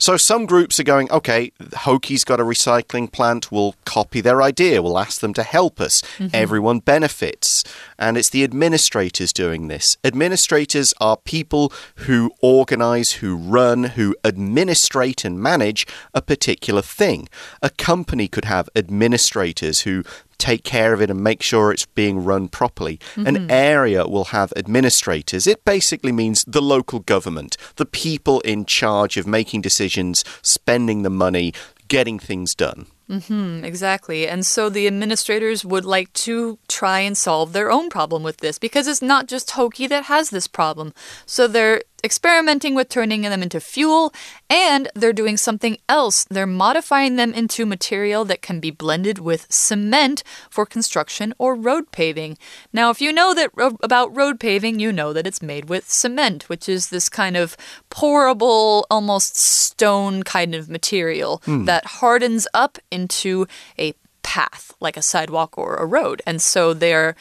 So 0.00 0.16
some 0.16 0.46
groups 0.46 0.78
are 0.78 0.84
going, 0.84 1.10
okay, 1.10 1.50
Hoki's 1.60 2.22
got 2.22 2.38
a 2.38 2.44
recycling 2.44 3.10
plant, 3.10 3.50
we'll 3.50 3.74
copy 3.84 4.20
their 4.20 4.42
idea, 4.42 4.80
we'll 4.80 4.98
ask 4.98 5.20
them 5.20 5.34
to 5.34 5.42
help 5.42 5.80
us. 5.80 6.02
Mm 6.18 6.26
-hmm. 6.26 6.34
Everyone 6.34 6.80
benefits. 6.80 7.64
And 7.98 8.16
it's 8.16 8.30
the 8.30 8.44
administrators 8.44 9.32
doing 9.32 9.68
this. 9.68 9.96
Administrators 10.02 10.94
are 10.98 11.16
people 11.24 11.76
who 12.06 12.30
organize, 12.40 13.18
who 13.20 13.36
run, 13.58 13.84
who 13.96 14.14
administrate 14.22 15.26
and 15.26 15.40
manage 15.40 15.86
a 16.12 16.20
particular 16.20 16.82
thing. 16.82 17.28
A 17.60 17.70
company 17.70 18.28
could 18.28 18.44
have 18.44 18.64
administrators 18.74 19.86
who 19.86 20.02
take 20.38 20.62
care 20.64 20.92
of 20.92 21.02
it 21.02 21.10
and 21.10 21.22
make 21.22 21.42
sure 21.42 21.72
it's 21.72 21.86
being 21.86 22.24
run 22.24 22.48
properly. 22.48 22.98
Mm 23.14 23.22
-hmm. 23.22 23.28
An 23.28 23.34
mm-hmm. 23.34 23.50
area 23.50 24.06
will 24.06 24.24
have 24.24 24.52
administrators. 24.56 25.46
It 25.46 25.64
basically 25.64 26.12
means 26.12 26.44
the 26.44 26.62
local 26.62 27.00
government, 27.04 27.56
the 27.74 27.84
people 27.84 28.50
in 28.52 28.64
charge 28.64 29.20
of 29.20 29.26
making 29.26 29.62
decisions, 29.62 30.24
spending 30.42 31.02
the 31.02 31.10
money, 31.10 31.52
getting 31.88 32.20
things 32.20 32.54
done. 32.54 32.86
Mm 33.08 33.22
-hmm, 33.26 33.64
exactly. 33.64 34.28
And 34.28 34.46
so 34.46 34.70
the 34.70 34.86
administrators 34.86 35.64
would 35.64 35.84
like 35.84 36.10
to 36.26 36.58
try 36.66 37.06
and 37.06 37.16
solve 37.16 37.52
their 37.52 37.70
own 37.70 37.88
problem 37.88 38.22
with 38.22 38.36
this 38.36 38.58
because 38.58 38.90
it's 38.90 39.06
not 39.06 39.30
just 39.30 39.50
Hoki 39.50 39.88
that 39.88 40.04
has 40.04 40.28
this 40.28 40.48
problem. 40.48 40.92
So 41.26 41.48
they're 41.48 41.82
experimenting 42.04 42.74
with 42.74 42.88
turning 42.88 43.22
them 43.22 43.42
into 43.42 43.60
fuel, 43.60 44.12
and 44.48 44.88
they're 44.94 45.12
doing 45.12 45.36
something 45.36 45.78
else. 45.88 46.24
They're 46.24 46.46
modifying 46.46 47.16
them 47.16 47.34
into 47.34 47.66
material 47.66 48.24
that 48.26 48.42
can 48.42 48.60
be 48.60 48.70
blended 48.70 49.18
with 49.18 49.46
cement 49.50 50.22
for 50.50 50.64
construction 50.66 51.34
or 51.38 51.54
road 51.54 51.90
paving. 51.92 52.38
Now, 52.72 52.90
if 52.90 53.00
you 53.00 53.12
know 53.12 53.34
that 53.34 53.50
about 53.82 54.16
road 54.16 54.38
paving, 54.38 54.80
you 54.80 54.92
know 54.92 55.12
that 55.12 55.26
it's 55.26 55.42
made 55.42 55.68
with 55.68 55.88
cement, 55.88 56.48
which 56.48 56.68
is 56.68 56.88
this 56.88 57.08
kind 57.08 57.36
of 57.36 57.56
pourable, 57.90 58.84
almost 58.90 59.36
stone 59.36 60.22
kind 60.22 60.54
of 60.54 60.68
material 60.68 61.42
mm. 61.44 61.66
that 61.66 61.84
hardens 61.86 62.46
up 62.54 62.78
into 62.90 63.46
a 63.78 63.94
path, 64.22 64.74
like 64.80 64.96
a 64.96 65.02
sidewalk 65.02 65.56
or 65.56 65.76
a 65.76 65.86
road. 65.86 66.20
And 66.26 66.42
so 66.42 66.74
they're 66.74 67.16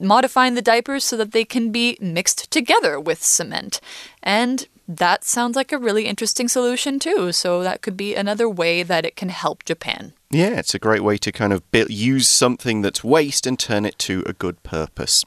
modifying 0.00 0.54
the 0.54 0.62
diapers 0.62 1.04
so 1.04 1.16
that 1.16 1.32
they 1.32 1.44
can 1.44 1.70
be 1.70 1.96
mixed 2.00 2.50
together 2.50 2.98
with 2.98 3.22
cement. 3.22 3.80
And 4.22 4.66
that 4.88 5.22
sounds 5.22 5.54
like 5.54 5.70
a 5.70 5.78
really 5.78 6.06
interesting 6.06 6.48
solution, 6.48 6.98
too. 6.98 7.30
So 7.32 7.62
that 7.62 7.80
could 7.80 7.96
be 7.96 8.16
another 8.16 8.48
way 8.48 8.82
that 8.82 9.04
it 9.04 9.14
can 9.14 9.28
help 9.28 9.64
Japan. 9.64 10.14
Yeah, 10.32 10.58
it's 10.58 10.74
a 10.74 10.78
great 10.78 11.02
way 11.02 11.16
to 11.18 11.32
kind 11.32 11.52
of 11.52 11.62
use 11.72 12.28
something 12.28 12.82
that's 12.82 13.02
waste 13.02 13.46
and 13.46 13.58
turn 13.58 13.84
it 13.84 13.98
to 14.00 14.22
a 14.26 14.32
good 14.32 14.62
purpose. 14.62 15.24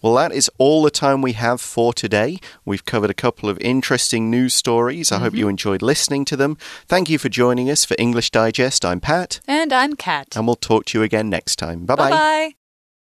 Well, 0.00 0.14
that 0.14 0.32
is 0.32 0.50
all 0.58 0.82
the 0.82 0.90
time 0.90 1.20
we 1.20 1.32
have 1.32 1.60
for 1.60 1.92
today. 1.92 2.38
We've 2.64 2.84
covered 2.84 3.10
a 3.10 3.14
couple 3.14 3.48
of 3.48 3.58
interesting 3.60 4.30
news 4.30 4.54
stories. 4.54 5.10
I 5.10 5.14
mm 5.14 5.18
-hmm. 5.18 5.22
hope 5.22 5.30
mm-hmm. 5.30 5.40
you 5.40 5.48
enjoyed 5.48 5.82
listening 5.82 6.24
to 6.26 6.36
them. 6.36 6.56
Thank 6.88 7.08
you 7.08 7.18
for 7.18 7.28
joining 7.28 7.70
us 7.70 7.84
for 7.84 7.96
English 7.98 8.30
Digest. 8.30 8.84
I'm 8.84 9.00
Pat. 9.00 9.40
And 9.46 9.72
I'm 9.72 9.96
Kat. 9.96 10.36
And 10.36 10.46
we'll 10.46 10.68
talk 10.68 10.84
to 10.84 10.98
you 10.98 11.04
again 11.04 11.28
next 11.28 11.56
time. 11.58 11.86
Bye 11.86 11.96
bye. 11.96 12.10
Bye 12.10 12.18
bye. 12.18 12.65